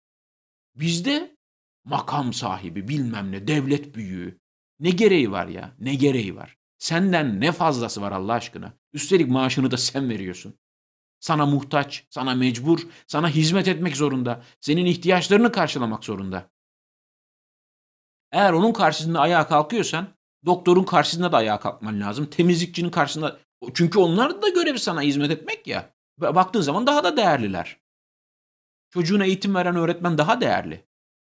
Bizde 0.75 1.38
makam 1.84 2.34
sahibi 2.34 2.88
bilmem 2.88 3.32
ne 3.32 3.47
devlet 3.47 3.95
büyüğü. 3.95 4.39
Ne 4.80 4.89
gereği 4.89 5.32
var 5.32 5.47
ya? 5.47 5.75
Ne 5.80 5.95
gereği 5.95 6.36
var? 6.36 6.57
Senden 6.78 7.42
ne 7.42 7.52
fazlası 7.52 8.02
var 8.02 8.12
Allah 8.12 8.34
aşkına? 8.34 8.74
Üstelik 8.94 9.30
maaşını 9.30 9.72
da 9.72 9.78
sen 9.78 10.10
veriyorsun. 10.10 10.60
Sana 11.20 11.46
muhtaç, 11.46 12.06
sana 12.10 12.36
mecbur, 12.36 12.80
sana 13.08 13.30
hizmet 13.30 13.68
etmek 13.68 13.98
zorunda. 13.98 14.44
Senin 14.62 14.86
ihtiyaçlarını 14.86 15.52
karşılamak 15.52 16.06
zorunda. 16.06 16.50
Eğer 18.32 18.54
onun 18.54 18.74
karşısında 18.74 19.20
ayağa 19.20 19.48
kalkıyorsan 19.48 20.08
doktorun 20.46 20.84
karşısında 20.84 21.32
da 21.32 21.38
ayağa 21.38 21.60
kalkman 21.60 22.02
lazım. 22.02 22.26
Temizlikçinin 22.26 22.90
karşısında 22.90 23.40
çünkü 23.74 24.00
onlar 24.00 24.42
da 24.42 24.50
görevi 24.50 24.80
sana 24.80 25.02
hizmet 25.02 25.32
etmek 25.32 25.68
ya. 25.68 25.94
Baktığın 26.18 26.62
zaman 26.62 26.88
daha 26.88 27.04
da 27.04 27.18
değerliler. 27.18 27.78
Çocuğuna 28.90 29.26
eğitim 29.26 29.56
veren 29.56 29.76
öğretmen 29.76 30.18
daha 30.18 30.42
değerli. 30.42 30.88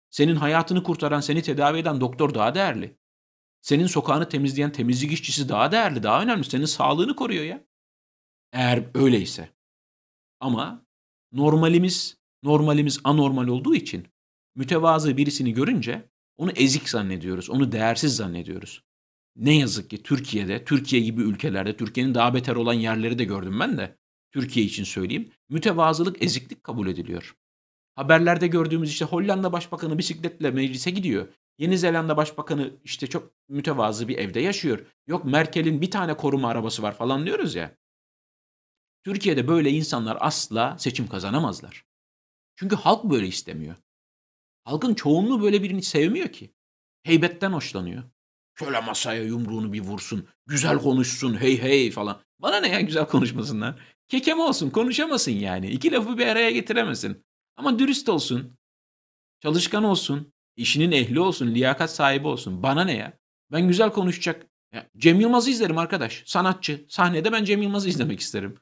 Senin 0.10 0.36
hayatını 0.36 0.84
kurtaran, 0.84 1.20
seni 1.20 1.42
tedavi 1.42 1.78
eden 1.78 2.02
doktor 2.02 2.34
daha 2.34 2.56
değerli. 2.56 2.98
Senin 3.64 3.88
sokağını 3.88 4.30
temizleyen 4.30 4.72
temizlik 4.72 5.12
işçisi 5.12 5.50
daha 5.50 5.72
değerli, 5.72 6.04
daha 6.04 6.22
önemli. 6.22 6.44
Senin 6.44 6.66
sağlığını 6.66 7.16
koruyor 7.16 7.44
ya. 7.44 7.64
Eğer 8.52 8.84
öyleyse. 8.94 9.50
Ama 10.40 10.86
normalimiz, 11.32 12.18
normalimiz 12.44 13.00
anormal 13.04 13.48
olduğu 13.48 13.76
için 13.76 14.08
mütevazı 14.56 15.18
birisini 15.18 15.54
görünce 15.54 16.10
onu 16.38 16.52
ezik 16.52 16.90
zannediyoruz, 16.90 17.50
onu 17.50 17.72
değersiz 17.72 18.16
zannediyoruz. 18.16 18.84
Ne 19.36 19.58
yazık 19.58 19.90
ki 19.90 20.04
Türkiye'de, 20.04 20.66
Türkiye 20.66 21.02
gibi 21.02 21.22
ülkelerde, 21.22 21.78
Türkiye'nin 21.78 22.16
daha 22.16 22.34
beter 22.34 22.56
olan 22.56 22.74
yerleri 22.74 23.20
de 23.20 23.26
gördüm 23.26 23.60
ben 23.60 23.78
de. 23.78 23.98
Türkiye 24.32 24.66
için 24.66 24.84
söyleyeyim. 24.84 25.32
Mütevazılık, 25.50 26.24
eziklik 26.24 26.64
kabul 26.64 26.88
ediliyor. 26.88 27.36
Haberlerde 27.96 28.48
gördüğümüz 28.48 28.90
işte 28.90 29.06
Hollanda 29.06 29.54
Başbakanı 29.54 29.98
bisikletle 29.98 30.52
meclise 30.52 30.92
gidiyor. 30.92 31.28
Yeni 31.58 31.78
Zelanda 31.78 32.18
Başbakanı 32.18 32.74
işte 32.84 33.08
çok 33.08 33.32
mütevazı 33.50 34.08
bir 34.08 34.18
evde 34.18 34.40
yaşıyor. 34.40 34.86
Yok 35.08 35.26
Merkel'in 35.26 35.82
bir 35.82 35.92
tane 35.92 36.18
koruma 36.18 36.50
arabası 36.50 36.84
var 36.84 36.98
falan 36.98 37.26
diyoruz 37.26 37.56
ya. 37.56 37.78
Türkiye'de 39.04 39.48
böyle 39.48 39.70
insanlar 39.70 40.18
asla 40.20 40.78
seçim 40.78 41.08
kazanamazlar. 41.08 41.86
Çünkü 42.56 42.76
halk 42.76 43.04
böyle 43.04 43.28
istemiyor. 43.28 43.76
Halkın 44.64 44.94
çoğunluğu 44.94 45.42
böyle 45.42 45.64
birini 45.64 45.82
sevmiyor 45.82 46.28
ki. 46.28 46.54
Heybetten 47.04 47.52
hoşlanıyor. 47.52 48.04
Şöyle 48.56 48.80
masaya 48.80 49.24
yumruğunu 49.24 49.74
bir 49.74 49.82
vursun, 49.82 50.28
güzel 50.46 50.78
konuşsun, 50.78 51.42
hey 51.42 51.62
hey 51.62 51.92
falan. 51.92 52.22
Bana 52.40 52.58
ne 52.60 52.70
ya 52.70 52.82
güzel 52.82 53.08
konuşmasınlar. 53.08 53.82
Kekem 54.08 54.40
olsun, 54.40 54.70
konuşamasın 54.70 55.32
yani. 55.32 55.72
İki 55.72 55.92
lafı 55.92 56.18
bir 56.18 56.28
araya 56.28 56.52
getiremesin. 56.52 57.26
Ama 57.56 57.80
dürüst 57.80 58.10
olsun, 58.10 58.58
çalışkan 59.40 59.84
olsun, 59.84 60.33
işinin 60.56 60.92
ehli 60.92 61.20
olsun, 61.20 61.48
liyakat 61.56 61.92
sahibi 61.92 62.28
olsun. 62.28 62.64
Bana 62.64 62.84
ne 62.84 62.94
ya? 62.94 63.14
Ben 63.52 63.68
güzel 63.68 63.90
konuşacak. 63.90 64.46
Ya, 64.74 64.90
Cem 64.98 65.20
Yılmaz'ı 65.20 65.50
izlerim 65.50 65.78
arkadaş. 65.78 66.24
Sanatçı. 66.26 66.86
Sahnede 66.90 67.32
ben 67.32 67.44
Cem 67.44 67.62
Yılmaz'ı 67.62 67.90
izlemek 67.90 68.20
isterim. 68.20 68.58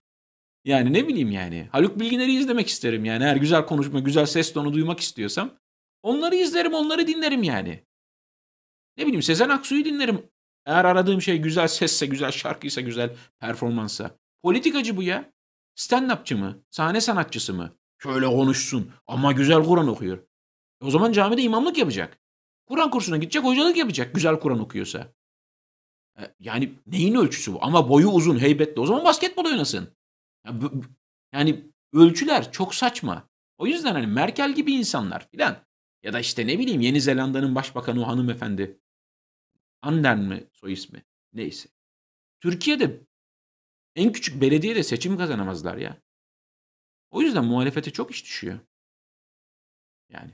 Yani 0.66 0.94
ne 0.94 1.08
bileyim 1.08 1.32
yani. 1.32 1.70
Haluk 1.72 2.00
Bilginer'i 2.00 2.34
izlemek 2.34 2.68
isterim 2.68 3.06
yani. 3.06 3.24
Eğer 3.24 3.36
güzel 3.36 3.66
konuşma, 3.66 4.00
güzel 4.00 4.26
ses 4.26 4.54
tonu 4.54 4.74
duymak 4.74 5.00
istiyorsam. 5.00 5.58
Onları 6.04 6.36
izlerim, 6.36 6.74
onları 6.74 7.08
dinlerim 7.08 7.44
yani. 7.44 7.86
Ne 8.98 9.06
bileyim 9.06 9.22
Sezen 9.22 9.50
Aksu'yu 9.50 9.86
dinlerim. 9.86 10.30
Eğer 10.66 10.86
aradığım 10.86 11.22
şey 11.22 11.38
güzel 11.38 11.68
sesse, 11.68 12.06
güzel 12.06 12.32
şarkıysa, 12.32 12.82
güzel 12.82 13.16
performansa. 13.40 14.12
Politikacı 14.44 14.98
bu 14.98 15.04
ya. 15.04 15.32
Stand-upçı 15.76 16.36
mı? 16.36 16.64
Sahne 16.70 17.02
sanatçısı 17.02 17.54
mı? 17.54 17.78
Şöyle 18.04 18.26
konuşsun 18.26 18.92
ama 19.08 19.32
güzel 19.32 19.64
Kur'an 19.64 19.88
okuyor. 19.88 20.24
O 20.82 20.92
zaman 20.92 21.12
camide 21.12 21.42
imamlık 21.42 21.78
yapacak. 21.78 22.20
Kur'an 22.66 22.92
kursuna 22.92 23.18
gidecek, 23.18 23.44
hocalık 23.44 23.78
yapacak 23.78 24.16
güzel 24.16 24.40
Kur'an 24.40 24.60
okuyorsa. 24.60 25.14
E, 26.20 26.36
yani 26.40 26.74
neyin 26.88 27.16
ölçüsü 27.16 27.54
bu? 27.54 27.64
Ama 27.64 27.90
boyu 27.90 28.10
uzun, 28.10 28.40
heybetli. 28.40 28.82
O 28.82 28.86
zaman 28.86 29.06
basketbol 29.06 29.46
oynasın. 29.46 29.90
Yani 31.34 31.72
ölçüler 31.94 32.52
çok 32.52 32.76
saçma. 32.76 33.30
O 33.58 33.68
yüzden 33.68 33.94
hani 33.94 34.08
Merkel 34.08 34.56
gibi 34.56 34.72
insanlar 34.72 35.30
filan 35.30 35.66
ya 36.04 36.14
da 36.14 36.20
işte 36.20 36.48
ne 36.48 36.60
bileyim 36.60 36.82
Yeni 36.82 37.02
Zelanda'nın 37.02 37.56
başbakanı 37.56 38.04
o 38.04 38.08
hanımefendi. 38.08 38.80
Anden 39.82 40.20
mi 40.20 40.48
soy 40.54 40.74
ismi? 40.74 41.06
Neyse. 41.34 41.70
Türkiye'de 42.40 43.02
en 43.96 44.12
küçük 44.12 44.42
belediyede 44.42 44.84
seçim 44.84 45.18
kazanamazlar 45.18 45.78
ya. 45.78 46.02
O 47.12 47.22
yüzden 47.22 47.46
muhalefete 47.46 47.92
çok 47.92 48.12
iş 48.12 48.24
düşüyor. 48.24 48.60
Yani 50.10 50.32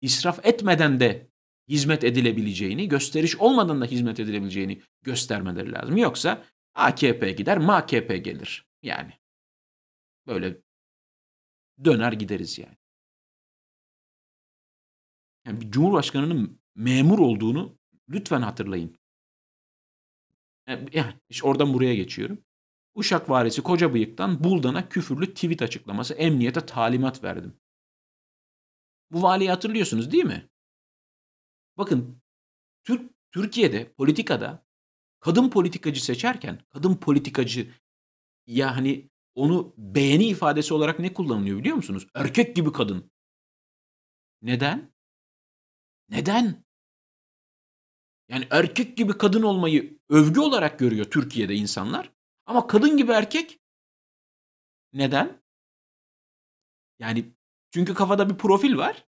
israf 0.00 0.46
etmeden 0.46 1.00
de 1.00 1.30
hizmet 1.68 2.04
edilebileceğini, 2.04 2.88
gösteriş 2.88 3.36
olmadan 3.36 3.80
da 3.80 3.84
hizmet 3.84 4.20
edilebileceğini 4.20 4.82
göstermeleri 5.02 5.72
lazım. 5.72 5.96
Yoksa 5.96 6.44
AKP 6.74 7.32
gider, 7.32 7.58
MAKP 7.58 8.24
gelir. 8.24 8.66
Yani 8.82 9.12
böyle 10.26 10.56
döner 11.84 12.12
gideriz 12.12 12.58
yani. 12.58 12.76
Yani 15.46 15.60
bir 15.60 15.70
cumhurbaşkanının 15.70 16.60
memur 16.74 17.18
olduğunu 17.18 17.78
lütfen 18.08 18.42
hatırlayın. 18.42 18.96
Yani 20.92 21.14
işte 21.28 21.46
oradan 21.46 21.74
buraya 21.74 21.94
geçiyorum. 21.94 22.44
Uşak 22.94 23.30
varisi 23.30 23.62
koca 23.62 23.94
bıyıktan 23.94 24.44
Buldan'a 24.44 24.88
küfürlü 24.88 25.34
tweet 25.34 25.62
açıklaması 25.62 26.14
emniyete 26.14 26.66
talimat 26.66 27.24
verdim. 27.24 27.59
Bu 29.10 29.22
valiyi 29.22 29.50
hatırlıyorsunuz 29.50 30.12
değil 30.12 30.24
mi? 30.24 30.48
Bakın 31.78 32.22
Türk 32.84 33.10
Türkiye'de 33.32 33.92
politikada 33.92 34.66
kadın 35.20 35.50
politikacı 35.50 36.04
seçerken 36.04 36.60
kadın 36.68 36.96
politikacı 36.96 37.74
ya 38.46 38.76
hani 38.76 39.10
onu 39.34 39.74
beğeni 39.78 40.26
ifadesi 40.26 40.74
olarak 40.74 40.98
ne 40.98 41.14
kullanılıyor 41.14 41.58
biliyor 41.58 41.76
musunuz? 41.76 42.06
Erkek 42.14 42.56
gibi 42.56 42.72
kadın. 42.72 43.10
Neden? 44.42 44.92
Neden? 46.08 46.64
Yani 48.28 48.46
erkek 48.50 48.96
gibi 48.96 49.18
kadın 49.18 49.42
olmayı 49.42 49.98
övgü 50.08 50.40
olarak 50.40 50.78
görüyor 50.78 51.04
Türkiye'de 51.04 51.54
insanlar. 51.54 52.12
Ama 52.46 52.66
kadın 52.66 52.96
gibi 52.96 53.12
erkek 53.12 53.60
neden? 54.92 55.42
Yani 56.98 57.34
çünkü 57.70 57.94
kafada 57.94 58.30
bir 58.30 58.34
profil 58.34 58.76
var. 58.76 59.04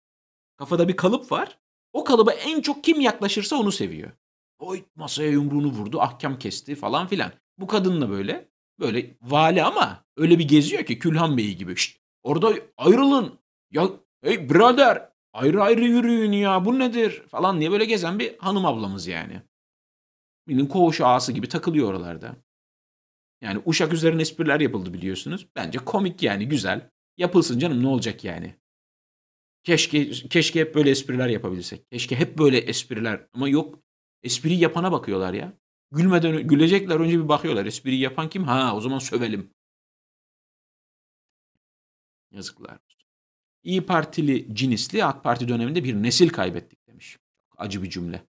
Kafada 0.56 0.88
bir 0.88 0.96
kalıp 0.96 1.32
var. 1.32 1.58
O 1.92 2.04
kalıba 2.04 2.32
en 2.32 2.60
çok 2.60 2.84
kim 2.84 3.00
yaklaşırsa 3.00 3.56
onu 3.56 3.72
seviyor. 3.72 4.10
Oy 4.58 4.84
masaya 4.94 5.30
yumruğunu 5.30 5.68
vurdu, 5.68 6.00
ahkam 6.00 6.38
kesti 6.38 6.74
falan 6.74 7.06
filan. 7.06 7.32
Bu 7.58 7.66
kadın 7.66 8.00
da 8.00 8.10
böyle. 8.10 8.48
Böyle 8.80 9.16
vali 9.22 9.62
ama 9.62 10.04
öyle 10.16 10.38
bir 10.38 10.48
geziyor 10.48 10.84
ki 10.84 10.98
Külhan 10.98 11.36
Bey 11.36 11.56
gibi. 11.56 11.76
Şşt, 11.76 12.00
orada 12.22 12.52
ayrılın. 12.76 13.38
Ya 13.70 13.88
hey 14.22 14.50
birader 14.50 15.08
ayrı 15.32 15.62
ayrı 15.62 15.84
yürüyün 15.84 16.32
ya 16.32 16.64
bu 16.64 16.78
nedir 16.78 17.22
falan 17.28 17.60
diye 17.60 17.70
böyle 17.70 17.84
gezen 17.84 18.18
bir 18.18 18.38
hanım 18.38 18.66
ablamız 18.66 19.06
yani. 19.06 19.42
Benim 20.48 20.68
koğuş 20.68 21.00
ağası 21.00 21.32
gibi 21.32 21.48
takılıyor 21.48 21.88
oralarda. 21.90 22.36
Yani 23.40 23.62
uşak 23.66 23.92
üzerine 23.92 24.22
espriler 24.22 24.60
yapıldı 24.60 24.94
biliyorsunuz. 24.94 25.46
Bence 25.56 25.78
komik 25.78 26.22
yani 26.22 26.48
güzel. 26.48 26.90
Yapılsın 27.16 27.58
canım 27.58 27.82
ne 27.82 27.88
olacak 27.88 28.24
yani. 28.24 28.56
Keşke 29.64 30.10
keşke 30.10 30.60
hep 30.60 30.74
böyle 30.74 30.90
espriler 30.90 31.28
yapabilsek. 31.28 31.90
Keşke 31.90 32.16
hep 32.16 32.38
böyle 32.38 32.58
espriler 32.58 33.26
ama 33.32 33.48
yok. 33.48 33.78
Espriyi 34.22 34.60
yapana 34.60 34.92
bakıyorlar 34.92 35.34
ya. 35.34 35.52
Gülmeden 35.90 36.48
gülecekler 36.48 37.00
önce 37.00 37.18
bir 37.18 37.28
bakıyorlar. 37.28 37.66
Espriyi 37.66 38.00
yapan 38.00 38.30
kim? 38.30 38.44
Ha 38.44 38.76
o 38.76 38.80
zaman 38.80 38.98
sövelim. 38.98 39.54
Yazıklar. 42.30 42.78
İyi 43.62 43.86
Partili 43.86 44.54
Cinisli 44.54 45.04
AK 45.04 45.24
Parti 45.24 45.48
döneminde 45.48 45.84
bir 45.84 45.94
nesil 45.94 46.28
kaybettik 46.28 46.88
demiş. 46.88 47.18
Acı 47.56 47.82
bir 47.82 47.90
cümle. 47.90 48.26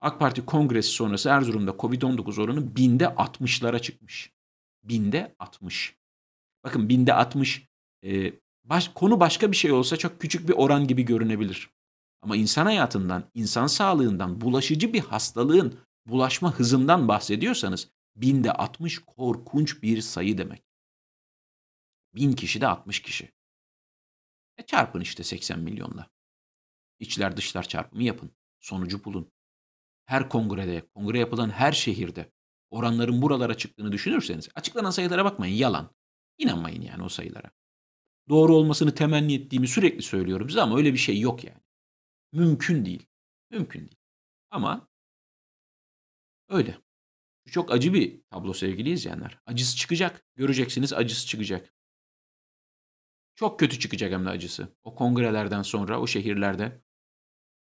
AK 0.00 0.20
Parti 0.20 0.46
kongresi 0.46 0.88
sonrası 0.88 1.28
Erzurum'da 1.28 1.70
Covid-19 1.70 2.42
oranı 2.42 2.76
binde 2.76 3.04
60'lara 3.04 3.82
çıkmış. 3.82 4.32
Binde 4.82 5.34
60. 5.38 5.96
Bakın 6.64 6.88
binde 6.88 7.14
60 7.14 7.68
e, 8.04 8.32
baş, 8.64 8.88
konu 8.88 9.20
başka 9.20 9.52
bir 9.52 9.56
şey 9.56 9.72
olsa 9.72 9.96
çok 9.96 10.20
küçük 10.20 10.48
bir 10.48 10.54
oran 10.54 10.86
gibi 10.86 11.02
görünebilir. 11.02 11.70
Ama 12.22 12.36
insan 12.36 12.66
hayatından, 12.66 13.30
insan 13.34 13.66
sağlığından, 13.66 14.40
bulaşıcı 14.40 14.92
bir 14.92 15.00
hastalığın 15.00 15.78
bulaşma 16.06 16.54
hızından 16.54 17.08
bahsediyorsanız 17.08 17.90
binde 18.16 18.52
60 18.52 18.98
korkunç 18.98 19.82
bir 19.82 20.00
sayı 20.00 20.38
demek. 20.38 20.62
Bin 22.14 22.32
kişi 22.32 22.60
de 22.60 22.66
60 22.66 23.02
kişi. 23.02 23.32
E 24.58 24.66
çarpın 24.66 25.00
işte 25.00 25.24
80 25.24 25.60
milyonla. 25.60 26.10
İçler 26.98 27.36
dışlar 27.36 27.62
çarpımı 27.68 28.02
yapın. 28.02 28.30
Sonucu 28.60 29.04
bulun. 29.04 29.32
Her 30.04 30.28
kongrede, 30.28 30.86
kongre 30.94 31.18
yapılan 31.18 31.50
her 31.50 31.72
şehirde 31.72 32.32
oranların 32.70 33.22
buralara 33.22 33.54
çıktığını 33.54 33.92
düşünürseniz 33.92 34.48
açıklanan 34.54 34.90
sayılara 34.90 35.24
bakmayın 35.24 35.56
yalan. 35.56 35.94
İnanmayın 36.38 36.82
yani 36.82 37.02
o 37.02 37.08
sayılara. 37.08 37.50
Doğru 38.28 38.54
olmasını 38.56 38.94
temenni 38.94 39.34
ettiğimi 39.34 39.68
sürekli 39.68 40.02
söylüyorum 40.02 40.48
size 40.48 40.60
ama 40.60 40.76
öyle 40.76 40.92
bir 40.92 40.98
şey 40.98 41.20
yok 41.20 41.44
yani. 41.44 41.60
Mümkün 42.32 42.84
değil. 42.84 43.06
Mümkün 43.50 43.80
değil. 43.80 43.98
Ama 44.50 44.88
öyle. 46.48 46.78
Çok 47.50 47.72
acı 47.72 47.94
bir 47.94 48.22
tablo 48.30 48.52
sevgili 48.52 48.90
izleyenler. 48.90 49.38
Acısı 49.46 49.76
çıkacak. 49.76 50.26
Göreceksiniz 50.36 50.92
acısı 50.92 51.26
çıkacak. 51.26 51.74
Çok 53.34 53.60
kötü 53.60 53.78
çıkacak 53.78 54.12
hem 54.12 54.24
de 54.26 54.30
acısı. 54.30 54.68
O 54.84 54.94
kongrelerden 54.94 55.62
sonra 55.62 56.00
o 56.00 56.06
şehirlerde. 56.06 56.82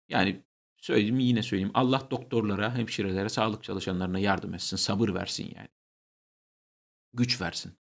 Yani 0.09 0.45
söyleyeyim 0.77 1.19
yine 1.19 1.43
söyleyeyim. 1.43 1.71
Allah 1.73 2.07
doktorlara, 2.11 2.75
hemşirelere, 2.75 3.29
sağlık 3.29 3.63
çalışanlarına 3.63 4.19
yardım 4.19 4.53
etsin. 4.53 4.77
Sabır 4.77 5.13
versin 5.13 5.53
yani. 5.55 5.69
Güç 7.13 7.41
versin. 7.41 7.77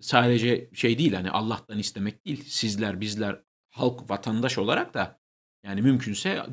Sadece 0.00 0.70
şey 0.74 0.98
değil 0.98 1.12
hani 1.12 1.30
Allah'tan 1.30 1.78
istemek 1.78 2.26
değil. 2.26 2.44
Sizler, 2.44 3.00
bizler, 3.00 3.42
halk, 3.70 4.10
vatandaş 4.10 4.58
olarak 4.58 4.94
da 4.94 5.20
yani 5.62 5.82
mümkünse 5.82 6.46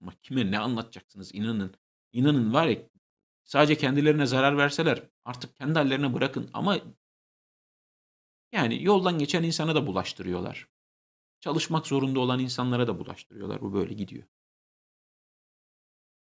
ama 0.00 0.12
kime 0.22 0.50
ne 0.50 0.58
anlatacaksınız 0.58 1.34
inanın. 1.34 1.74
İnanın 2.12 2.52
var 2.54 2.66
ya 2.66 2.76
sadece 3.44 3.78
kendilerine 3.78 4.26
zarar 4.26 4.58
verseler 4.58 5.02
artık 5.24 5.56
kendi 5.56 5.78
hallerine 5.78 6.14
bırakın 6.14 6.50
ama 6.52 6.78
yani 8.52 8.84
yoldan 8.84 9.18
geçen 9.18 9.42
insana 9.42 9.74
da 9.74 9.86
bulaştırıyorlar. 9.86 10.68
Çalışmak 11.40 11.86
zorunda 11.86 12.20
olan 12.20 12.38
insanlara 12.40 12.86
da 12.86 12.98
bulaştırıyorlar. 12.98 13.60
Bu 13.60 13.74
böyle 13.74 13.94
gidiyor. 13.94 14.24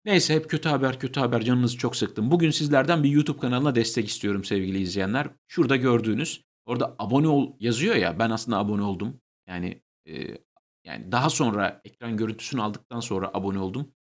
Neyse 0.09 0.35
hep 0.35 0.51
kötü 0.51 0.69
haber 0.69 0.99
kötü 0.99 1.21
haber 1.21 1.41
canınızı 1.41 1.79
çok 1.79 1.97
sıktım. 1.97 2.31
Bugün 2.31 2.51
sizlerden 2.51 3.03
bir 3.03 3.11
YouTube 3.11 3.39
kanalına 3.39 3.75
destek 3.75 4.09
istiyorum 4.09 4.45
sevgili 4.45 4.81
izleyenler. 4.81 5.29
Şurada 5.49 5.77
gördüğünüz 5.77 6.45
orada 6.67 6.97
abone 6.99 7.29
ol 7.29 7.53
yazıyor 7.61 7.95
ya 7.95 8.19
ben 8.19 8.31
aslında 8.31 8.59
abone 8.59 8.83
oldum. 8.83 9.21
Yani 9.49 9.83
e, 10.07 10.39
yani 10.85 11.13
daha 11.13 11.31
sonra 11.31 11.81
ekran 11.85 12.17
görüntüsünü 12.17 12.63
aldıktan 12.63 13.01
sonra 13.01 13.31
abone 13.35 13.59
oldum. 13.59 13.93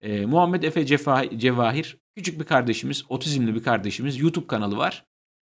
E, 0.00 0.26
Muhammed 0.26 0.62
Efe 0.62 0.86
Cefa, 0.86 1.38
Cevahir 1.38 1.98
küçük 2.16 2.40
bir 2.40 2.44
kardeşimiz, 2.44 3.04
otizmli 3.08 3.54
bir 3.54 3.62
kardeşimiz 3.62 4.20
YouTube 4.20 4.46
kanalı 4.46 4.76
var. 4.76 5.06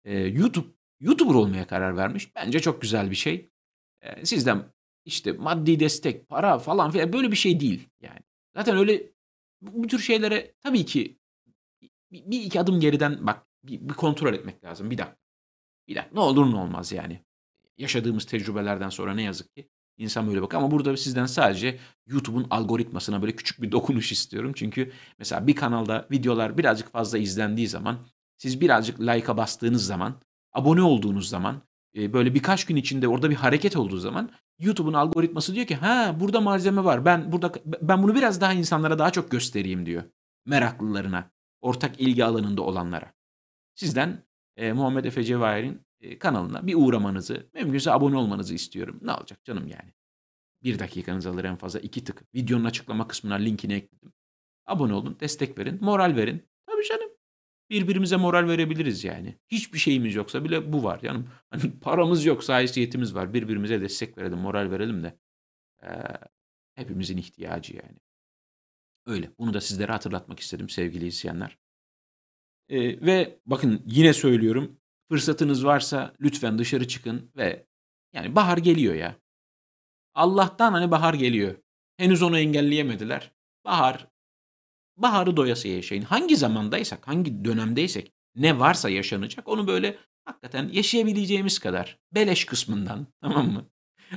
E, 0.05 0.17
YouTube 0.17 0.67
YouTuber 0.99 1.33
olmaya 1.33 1.67
karar 1.67 1.97
vermiş. 1.97 2.35
Bence 2.35 2.59
çok 2.59 2.81
güzel 2.81 3.11
bir 3.11 3.15
şey. 3.15 3.49
E, 4.01 4.25
sizden 4.25 4.63
işte 5.05 5.31
maddi 5.31 5.79
destek, 5.79 6.29
para 6.29 6.59
falan 6.59 6.91
filan 6.91 7.13
böyle 7.13 7.31
bir 7.31 7.37
şey 7.37 7.59
değil 7.59 7.89
yani. 8.01 8.19
Zaten 8.55 8.77
öyle 8.77 9.18
bu, 9.61 9.87
tür 9.87 9.99
şeylere 9.99 10.53
tabii 10.61 10.85
ki 10.85 11.19
bir, 12.11 12.31
bir 12.31 12.41
iki 12.41 12.59
adım 12.59 12.79
geriden 12.79 13.27
bak 13.27 13.47
bir, 13.63 13.89
bir 13.89 13.93
kontrol 13.93 14.33
etmek 14.33 14.63
lazım. 14.63 14.91
Bir 14.91 14.97
dakika. 14.97 15.17
Bir 15.87 15.95
dakika. 15.95 16.15
Ne 16.15 16.19
olur 16.19 16.51
ne 16.51 16.55
olmaz 16.55 16.91
yani. 16.91 17.23
Yaşadığımız 17.77 18.25
tecrübelerden 18.25 18.89
sonra 18.89 19.13
ne 19.13 19.23
yazık 19.23 19.55
ki 19.55 19.69
insan 19.97 20.27
böyle 20.27 20.41
bak 20.41 20.53
ama 20.53 20.71
burada 20.71 20.97
sizden 20.97 21.25
sadece 21.25 21.79
YouTube'un 22.07 22.47
algoritmasına 22.49 23.21
böyle 23.21 23.35
küçük 23.35 23.61
bir 23.61 23.71
dokunuş 23.71 24.11
istiyorum. 24.11 24.51
Çünkü 24.55 24.91
mesela 25.19 25.47
bir 25.47 25.55
kanalda 25.55 26.07
videolar 26.11 26.57
birazcık 26.57 26.91
fazla 26.91 27.17
izlendiği 27.17 27.67
zaman 27.67 28.07
siz 28.37 28.61
birazcık 28.61 29.01
like'a 29.01 29.37
bastığınız 29.37 29.85
zaman 29.85 30.21
abone 30.53 30.81
olduğunuz 30.81 31.29
zaman 31.29 31.61
e, 31.95 32.13
böyle 32.13 32.35
birkaç 32.35 32.65
gün 32.65 32.75
içinde 32.75 33.07
orada 33.07 33.29
bir 33.29 33.35
hareket 33.35 33.77
olduğu 33.77 33.97
zaman 33.97 34.31
YouTube'un 34.59 34.93
algoritması 34.93 35.55
diyor 35.55 35.67
ki 35.67 35.75
ha 35.75 36.15
burada 36.19 36.41
malzeme 36.41 36.83
var. 36.83 37.05
Ben 37.05 37.31
burada 37.31 37.51
ben 37.65 38.03
bunu 38.03 38.15
biraz 38.15 38.41
daha 38.41 38.53
insanlara 38.53 38.99
daha 38.99 39.11
çok 39.11 39.31
göstereyim 39.31 39.85
diyor. 39.85 40.03
Meraklılarına, 40.45 41.31
ortak 41.61 42.01
ilgi 42.01 42.25
alanında 42.25 42.61
olanlara. 42.61 43.13
Sizden 43.75 44.23
e, 44.57 44.73
Muhammed 44.73 45.05
Efe 45.05 45.23
Cevahir'in 45.23 45.81
e, 46.01 46.19
kanalına 46.19 46.67
bir 46.67 46.75
uğramanızı, 46.75 47.49
mümkünse 47.53 47.91
abone 47.91 48.17
olmanızı 48.17 48.53
istiyorum. 48.53 48.99
Ne 49.01 49.11
olacak 49.13 49.45
canım 49.45 49.67
yani. 49.67 49.93
Bir 50.63 50.79
dakikanızı 50.79 51.29
alır 51.29 51.43
en 51.43 51.55
fazla 51.55 51.79
iki 51.79 52.03
tık. 52.03 52.35
Videonun 52.35 52.65
açıklama 52.65 53.07
kısmına 53.07 53.35
linkini 53.35 53.73
ekledim. 53.73 54.13
Abone 54.65 54.93
olun, 54.93 55.17
destek 55.19 55.57
verin, 55.57 55.77
moral 55.81 56.15
verin. 56.15 56.49
Tabii 56.65 56.87
canım 56.87 57.09
birbirimize 57.69 58.15
moral 58.15 58.47
verebiliriz 58.47 59.03
yani. 59.03 59.39
Hiçbir 59.47 59.79
şeyimiz 59.79 60.15
yoksa 60.15 60.43
bile 60.43 60.73
bu 60.73 60.83
var. 60.83 60.99
Yani 61.03 61.25
hani 61.49 61.79
paramız 61.81 62.25
yoksa 62.25 62.53
haysiyetimiz 62.53 63.15
var. 63.15 63.33
Birbirimize 63.33 63.81
destek 63.81 64.17
verelim, 64.17 64.37
moral 64.37 64.71
verelim 64.71 65.03
de 65.03 65.19
e, 65.83 65.89
hepimizin 66.75 67.17
ihtiyacı 67.17 67.75
yani. 67.75 67.97
Öyle. 69.05 69.31
Bunu 69.39 69.53
da 69.53 69.61
sizlere 69.61 69.91
hatırlatmak 69.91 70.39
istedim 70.39 70.69
sevgili 70.69 71.07
izleyenler. 71.07 71.57
E, 72.69 73.05
ve 73.05 73.39
bakın 73.45 73.83
yine 73.85 74.13
söylüyorum. 74.13 74.79
Fırsatınız 75.09 75.65
varsa 75.65 76.13
lütfen 76.21 76.59
dışarı 76.59 76.87
çıkın 76.87 77.31
ve 77.35 77.65
yani 78.13 78.35
bahar 78.35 78.57
geliyor 78.57 78.95
ya. 78.95 79.15
Allah'tan 80.13 80.73
hani 80.73 80.91
bahar 80.91 81.13
geliyor. 81.13 81.55
Henüz 81.97 82.21
onu 82.21 82.39
engelleyemediler. 82.39 83.31
Bahar 83.65 84.07
baharı 85.01 85.37
doyasıya 85.37 85.75
yaşayın. 85.75 86.01
Hangi 86.01 86.35
zamandaysak, 86.35 87.07
hangi 87.07 87.45
dönemdeysek 87.45 88.13
ne 88.35 88.59
varsa 88.59 88.89
yaşanacak 88.89 89.47
onu 89.47 89.67
böyle 89.67 89.97
hakikaten 90.25 90.69
yaşayabileceğimiz 90.73 91.59
kadar 91.59 91.99
beleş 92.11 92.45
kısmından 92.45 93.07
tamam 93.21 93.51
mı? 93.51 93.69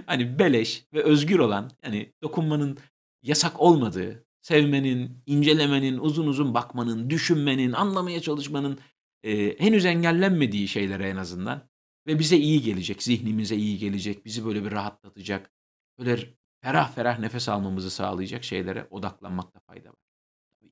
Hani 0.07 0.39
beleş 0.39 0.85
ve 0.95 1.03
özgür 1.03 1.39
olan 1.39 1.71
yani 1.85 2.13
dokunmanın 2.23 2.79
yasak 3.23 3.61
olmadığı, 3.61 4.27
sevmenin, 4.43 5.23
incelemenin, 5.27 5.99
uzun 5.99 6.27
uzun 6.27 6.55
bakmanın, 6.55 7.11
düşünmenin, 7.11 7.73
anlamaya 7.73 8.21
çalışmanın 8.21 8.79
e, 9.23 9.59
henüz 9.59 9.85
engellenmediği 9.85 10.69
şeylere 10.69 11.09
en 11.09 11.17
azından 11.17 11.69
ve 12.07 12.19
bize 12.19 12.37
iyi 12.37 12.63
gelecek, 12.63 13.03
zihnimize 13.03 13.57
iyi 13.57 13.79
gelecek, 13.79 14.25
bizi 14.25 14.45
böyle 14.45 14.65
bir 14.65 14.73
rahatlatacak, 14.73 15.53
böyle 15.99 16.35
ferah 16.61 16.95
ferah 16.95 17.19
nefes 17.19 17.49
almamızı 17.49 17.91
sağlayacak 17.91 18.45
şeylere 18.45 18.87
odaklanmakta 18.91 19.61
fayda 19.61 19.89
var 19.89 20.12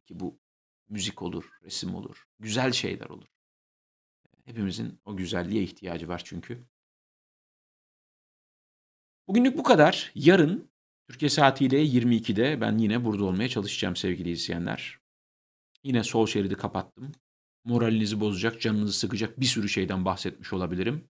ki 0.06 0.20
bu 0.20 0.40
müzik 0.88 1.22
olur, 1.22 1.50
resim 1.62 1.94
olur, 1.94 2.26
güzel 2.38 2.72
şeyler 2.72 3.06
olur. 3.06 3.28
Hepimizin 4.44 5.00
o 5.04 5.16
güzelliğe 5.16 5.62
ihtiyacı 5.62 6.08
var 6.08 6.22
çünkü. 6.24 6.64
Bugünlük 9.28 9.58
bu 9.58 9.62
kadar. 9.62 10.12
Yarın 10.14 10.70
Türkiye 11.08 11.28
saatiyle 11.28 11.84
22'de 11.84 12.60
ben 12.60 12.78
yine 12.78 13.04
burada 13.04 13.24
olmaya 13.24 13.48
çalışacağım 13.48 13.96
sevgili 13.96 14.30
izleyenler. 14.30 14.98
Yine 15.82 16.04
sol 16.04 16.26
şeridi 16.26 16.54
kapattım. 16.54 17.12
Moralinizi 17.64 18.20
bozacak, 18.20 18.60
canınızı 18.60 18.98
sıkacak 18.98 19.40
bir 19.40 19.46
sürü 19.46 19.68
şeyden 19.68 20.04
bahsetmiş 20.04 20.52
olabilirim. 20.52 21.08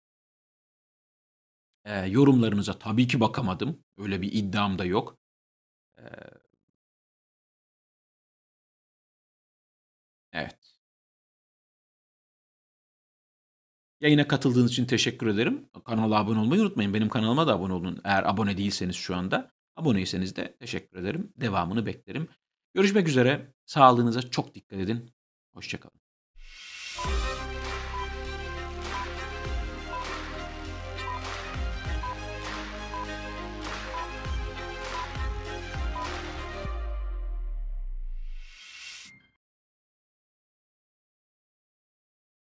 Ee, 1.84 2.06
yorumlarınıza 2.06 2.78
tabii 2.78 3.08
ki 3.08 3.20
bakamadım. 3.20 3.84
Öyle 3.98 4.22
bir 4.22 4.32
iddiam 4.32 4.78
da 4.78 4.84
yok. 4.84 5.18
Ee, 5.98 6.02
Yayına 14.00 14.28
katıldığınız 14.28 14.70
için 14.70 14.86
teşekkür 14.86 15.26
ederim. 15.26 15.68
Kanala 15.84 16.18
abone 16.18 16.38
olmayı 16.38 16.62
unutmayın. 16.62 16.94
Benim 16.94 17.08
kanalıma 17.08 17.46
da 17.46 17.54
abone 17.54 17.72
olun. 17.72 18.00
Eğer 18.04 18.22
abone 18.22 18.56
değilseniz 18.58 18.96
şu 18.96 19.16
anda. 19.16 19.52
Aboneyseniz 19.76 20.36
de 20.36 20.56
teşekkür 20.60 20.98
ederim. 20.98 21.32
Devamını 21.36 21.86
beklerim. 21.86 22.28
Görüşmek 22.74 23.08
üzere. 23.08 23.54
Sağlığınıza 23.66 24.30
çok 24.30 24.54
dikkat 24.54 24.78
edin. 24.78 25.10
Hoşçakalın. 25.54 26.05